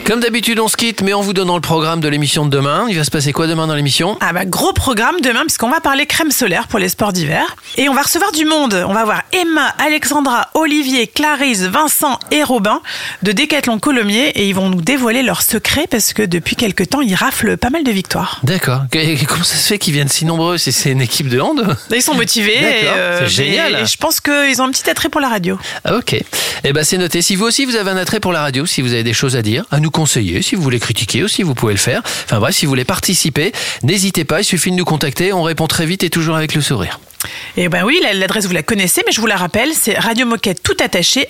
Comme 0.07 0.21
d'habitude, 0.21 0.61
on 0.61 0.69
se 0.69 0.77
quitte, 0.77 1.01
mais 1.01 1.15
en 1.15 1.23
vous 1.23 1.33
donnant 1.33 1.55
le 1.55 1.63
programme 1.63 2.01
de 2.01 2.09
l'émission 2.09 2.45
de 2.45 2.51
demain. 2.51 2.85
Il 2.91 2.97
va 2.97 3.05
se 3.05 3.11
passer 3.11 3.33
quoi 3.33 3.47
demain 3.47 3.67
dans 3.67 3.75
l'émission? 3.75 4.19
Ah 4.21 4.35
bah 4.35 4.45
gros 4.45 4.75
programme 4.75 5.15
demain 5.23 5.41
puisqu'on 5.47 5.71
va 5.71 5.81
parler 5.81 6.05
crème 6.05 6.31
solaire 6.31 6.69
pour 6.69 6.79
les 6.79 6.91
sports 6.91 7.15
d'hiver 7.15 7.57
et 7.79 7.89
on 7.89 7.95
va 7.95 8.03
recevoir 8.03 8.31
du 8.31 8.45
monde. 8.45 8.85
On 8.87 8.93
va 8.93 9.05
voir 9.05 9.23
Emma, 9.33 9.69
Alexandra, 9.79 10.49
Olivier, 10.53 11.07
Clarisse, 11.07 11.63
Vincent 11.63 12.19
et 12.31 12.43
Robin 12.43 12.83
de 13.23 13.33
Décathlon 13.33 13.79
Colomiers 13.79 14.29
et 14.35 14.47
ils 14.47 14.55
vont 14.55 14.69
nous 14.69 14.83
dévoiler 14.83 15.23
leurs 15.23 15.41
secrets 15.41 15.87
parce 15.91 16.13
que 16.13 16.23
depuis 16.23 16.55
quelques 16.55 16.91
temps 16.91 17.01
ils 17.01 17.15
raflent 17.15 17.57
pas 17.57 17.71
mal 17.71 17.83
de 17.83 17.91
victoires. 17.91 18.41
D'accord. 18.43 18.83
Comment 18.93 19.43
ça 19.43 19.57
se 19.57 19.67
fait 19.69 19.79
qu'ils 19.79 19.95
viennent 19.95 20.09
si 20.09 20.27
nombreux? 20.27 20.59
Si 20.59 20.71
c'est 20.71 20.91
une 20.91 21.01
équipe 21.01 21.31
de 21.31 21.41
hand? 21.41 21.79
Ils 21.91 22.03
sont 22.03 22.15
motivés 22.15 22.61
D'accord, 22.61 22.95
euh, 22.99 23.19
c'est 23.21 23.29
génial. 23.45 23.75
et 23.77 23.87
je 23.87 23.97
pense 23.97 24.21
qu'ils 24.21 24.61
ont 24.61 24.67
un 24.67 24.71
petit 24.71 24.91
attrait 24.91 25.09
pour 25.09 25.23
la 25.23 25.31
radio. 25.31 25.59
Ah, 25.87 25.97
ok. 25.97 26.15
Eh 26.63 26.73
ben 26.75 26.85
c'est 26.85 26.99
noté. 26.99 27.23
Si 27.23 27.37
vous 27.37 27.47
aussi 27.47 27.65
vous 27.65 27.77
avez 27.77 27.91
un 27.91 27.97
attrait 27.97 28.21
pour 28.21 28.33
la 28.33 28.43
radio, 28.43 28.67
si 28.67 28.83
vous 28.83 28.93
avez 28.93 29.03
des 29.03 29.15
choses 29.15 29.35
à 29.35 29.41
dire, 29.41 29.65
à 29.71 29.81
nous 29.81 29.91
conseiller, 29.95 30.43
si 30.43 30.55
vous 30.57 30.63
voulez 30.63 30.81
critiquer 30.81 31.23
aussi, 31.23 31.43
vous 31.43 31.55
pouvez 31.55 31.73
le 31.73 31.79
faire. 31.79 32.03
Enfin 32.25 32.39
bref, 32.41 32.55
si 32.55 32.67
vous 32.67 32.71
voulez 32.71 32.85
participer, 32.85 33.53
n'hésitez 33.83 34.25
pas. 34.25 34.41
Il 34.41 34.45
suffit 34.45 34.71
de 34.71 34.77
nous 34.77 34.85
contacter. 34.85 35.33
On 35.33 35.43
répond 35.43 35.67
très 35.67 35.87
vite 35.87 36.05
et 36.05 36.11
toujours 36.11 36.37
avec 36.37 36.55
le 36.55 36.61
sourire. 36.61 37.01
Et 37.57 37.71
ben 37.71 37.85
oui, 37.85 38.01
la- 38.03 38.13
l'adresse 38.13 38.45
vous 38.45 38.53
la 38.53 38.63
connaissez, 38.63 39.03
mais 39.07 39.13
je 39.13 39.19
vous 39.19 39.27
la 39.27 39.37
rappelle, 39.37 39.71
c'est 39.73 39.99
radiomoquette 39.99 40.63
tout 40.63 40.77
attaché 40.85 41.27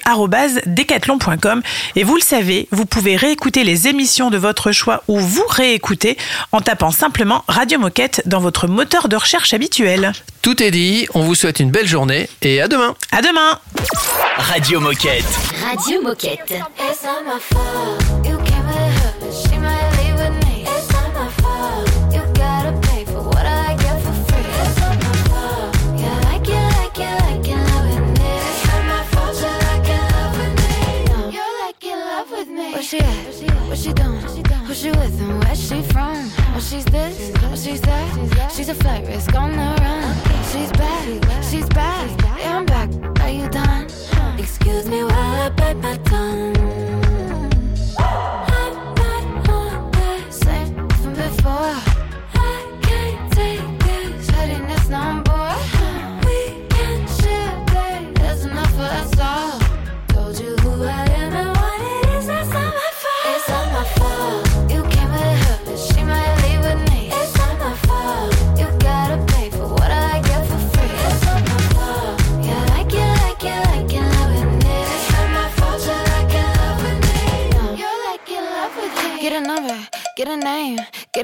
decathlon.com. 0.66 1.62
Et 1.94 2.02
vous 2.02 2.16
le 2.16 2.20
savez, 2.20 2.66
vous 2.72 2.84
pouvez 2.84 3.14
réécouter 3.14 3.62
les 3.62 3.86
émissions 3.86 4.28
de 4.30 4.36
votre 4.36 4.72
choix 4.72 5.04
ou 5.06 5.20
vous 5.20 5.44
réécouter 5.48 6.16
en 6.50 6.60
tapant 6.60 6.90
simplement 6.90 7.44
Radio 7.46 7.78
Moquette 7.78 8.22
dans 8.26 8.40
votre 8.40 8.66
moteur 8.66 9.08
de 9.08 9.14
recherche 9.14 9.54
habituel. 9.54 10.10
Tout 10.42 10.60
est 10.64 10.72
dit. 10.72 11.06
On 11.14 11.20
vous 11.22 11.36
souhaite 11.36 11.60
une 11.60 11.70
belle 11.70 11.86
journée 11.86 12.28
et 12.42 12.60
à 12.60 12.66
demain. 12.66 12.96
À 13.12 13.22
demain. 13.22 13.60
Radio 14.36 14.80
Moquette. 14.80 15.24
Radio 15.64 16.02
Moquette. 16.02 16.54
She's 38.64 38.78
a 38.78 38.82
flight 38.82 39.06
risk 39.06 39.34
on 39.34 39.50
the 39.50 39.76
run. 39.82 40.16
She's 40.50 40.72
back, 40.72 41.04
she's 41.44 41.68
back. 41.68 42.08
Yeah, 42.38 42.56
I'm 42.56 42.64
back. 42.64 42.88
Are 43.20 43.28
you 43.28 43.46
done? 43.50 43.84
Excuse 44.38 44.88
me 44.88 45.04
while 45.04 45.42
I 45.42 45.50
bite 45.50 45.76
my 45.76 45.98
tongue. 45.98 46.33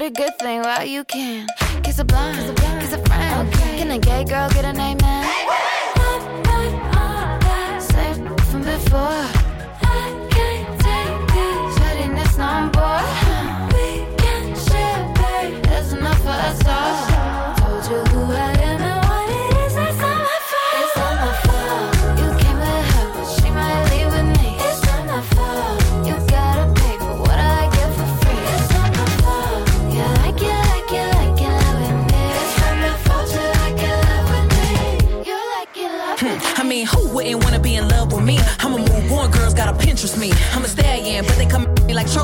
Get 0.01 0.11
a 0.11 0.23
good 0.23 0.39
thing 0.39 0.61
while 0.61 0.83
you 0.83 1.03
can. 1.03 1.47
Kiss 1.83 1.99
a 1.99 2.05
blind, 2.05 2.57
kiss 2.79 2.93
a 2.93 2.97
friend. 3.05 3.53
Can 3.53 3.91
a 3.91 3.99
gay 3.99 4.23
girl 4.23 4.49
get 4.49 4.65
a 4.65 4.73
name 4.73 4.97
man? 5.01 5.25
Same 7.81 8.35
from 8.37 8.63
before. 8.63 9.40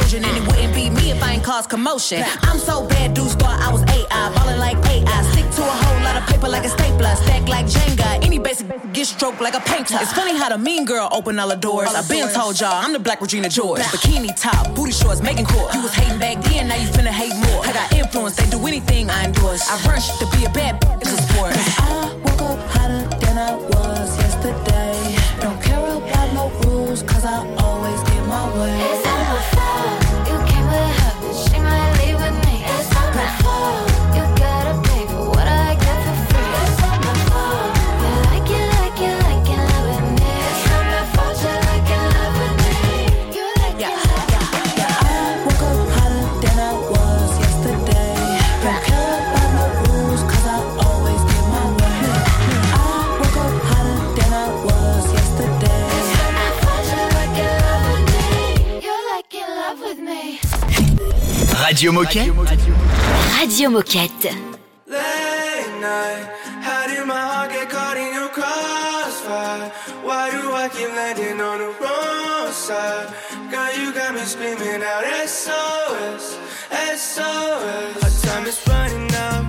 Trojan, 0.08 0.24
and 0.24 0.38
it 0.38 0.48
wouldn't 0.48 0.74
be 0.74 0.90
me 0.90 1.12
if 1.12 1.22
I 1.22 1.34
ain't 1.34 1.44
cause 1.44 1.68
commotion. 1.68 2.24
I'm 2.44 2.60
so 2.60 2.88
bad, 2.88 3.14
dudes 3.14 3.36
thought 3.36 3.60
I 3.60 3.72
was 3.72 3.82
AI, 3.84 4.34
ballin' 4.36 4.60
like 4.60 4.78
AI. 4.88 5.22
Stick 5.32 5.50
to 5.52 5.62
a 5.62 5.66
whole 5.66 6.02
lot 6.04 6.16
of 6.16 6.28
paper 6.30 6.48
like 6.48 6.64
a 6.64 6.70
stapler, 6.70 7.14
stack 7.16 7.48
like 7.50 7.66
Jenga. 7.66 8.24
Any 8.26 8.40
basic 8.40 8.68
get 8.94 9.06
stroked 9.08 9.42
like 9.42 9.54
a 9.54 9.60
painter. 9.60 9.98
It's 10.00 10.14
funny 10.14 10.38
how 10.38 10.50
the 10.50 10.58
mean 10.58 10.86
girl 10.86 11.10
open 11.12 11.40
all 11.40 11.50
the 11.50 11.56
doors. 11.56 11.90
I've 11.94 12.08
been 12.08 12.30
told 12.34 12.60
y'all 12.60 12.72
I'm 12.72 12.94
the 12.94 13.00
black 13.00 13.22
Regina 13.22 13.50
George. 13.50 13.82
Bikini 13.82 14.32
top, 14.40 14.74
booty 14.76 14.92
shorts, 14.94 15.22
making 15.22 15.46
court. 15.46 15.74
You 15.74 15.82
was 15.82 15.94
hating 15.94 16.20
back 16.20 16.42
then, 16.44 16.70
now 16.70 16.76
you 16.76 16.88
finna 16.88 17.12
hate 17.12 17.36
more. 17.36 17.66
I 17.66 17.74
got 17.74 17.92
influence, 17.94 18.38
they 18.38 18.50
do 18.50 18.66
anything 18.66 19.10
I 19.10 19.26
endorse. 19.26 19.68
I 19.70 19.76
run 19.88 20.00
shit 20.00 20.20
to 20.20 20.38
be 20.38 20.46
a 20.46 20.50
bad 20.50 20.80
bitch, 20.80 21.02
it's 21.02 21.14
a 21.14 21.22
sport. 21.28 21.52
I 21.54 22.14
woke 22.24 22.42
up 22.42 22.60
hotter 22.70 23.04
than 23.20 23.38
I 23.38 23.56
was 23.56 24.18
yesterday. 24.18 24.77
Radio 61.78 61.92
Moquette. 61.92 62.34
Radio 63.38 63.70
Moquette. 63.70 64.34
Late 64.88 65.80
night, 65.80 66.28
how 66.60 66.88
did 66.88 67.06
my 67.06 67.14
heart 67.14 67.52
get 67.52 67.70
caught 67.70 67.96
in 67.96 68.16
your 68.16 68.30
crossfire? 68.30 69.70
Why 70.02 70.32
do 70.32 70.54
I 70.54 70.70
keep 70.70 70.90
landing 70.90 71.40
on 71.40 71.60
the 71.60 71.72
wrong 71.80 72.52
side? 72.52 73.14
Girl, 73.52 73.72
you 73.78 73.94
got 73.94 74.16
me 74.16 74.22
screaming 74.22 74.82
out 74.82 75.04
SOS, 75.28 76.40
SOS. 76.96 78.04
Our 78.04 78.28
time 78.28 78.48
is 78.48 78.60
running 78.68 79.14
out. 79.14 79.46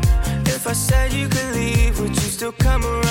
If 0.48 0.66
I 0.66 0.74
said 0.74 1.14
you 1.14 1.28
could 1.28 1.54
leave, 1.54 1.98
would 1.98 2.10
you 2.10 2.28
still 2.36 2.52
come 2.52 2.84
around? 2.84 3.07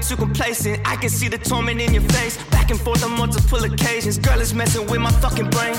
too 0.00 0.16
complacent. 0.16 0.80
I 0.84 0.96
can 0.96 1.10
see 1.10 1.28
the 1.28 1.38
torment 1.38 1.80
in 1.80 1.92
your 1.92 2.02
face. 2.02 2.42
Back 2.50 2.70
and 2.70 2.80
forth 2.80 3.04
on 3.04 3.12
multiple 3.12 3.62
occasions. 3.64 4.18
Girl 4.18 4.40
is 4.40 4.54
messing 4.54 4.86
with 4.86 5.00
my 5.00 5.10
fucking 5.12 5.50
brain. 5.50 5.76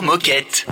Moquette. 0.00 0.71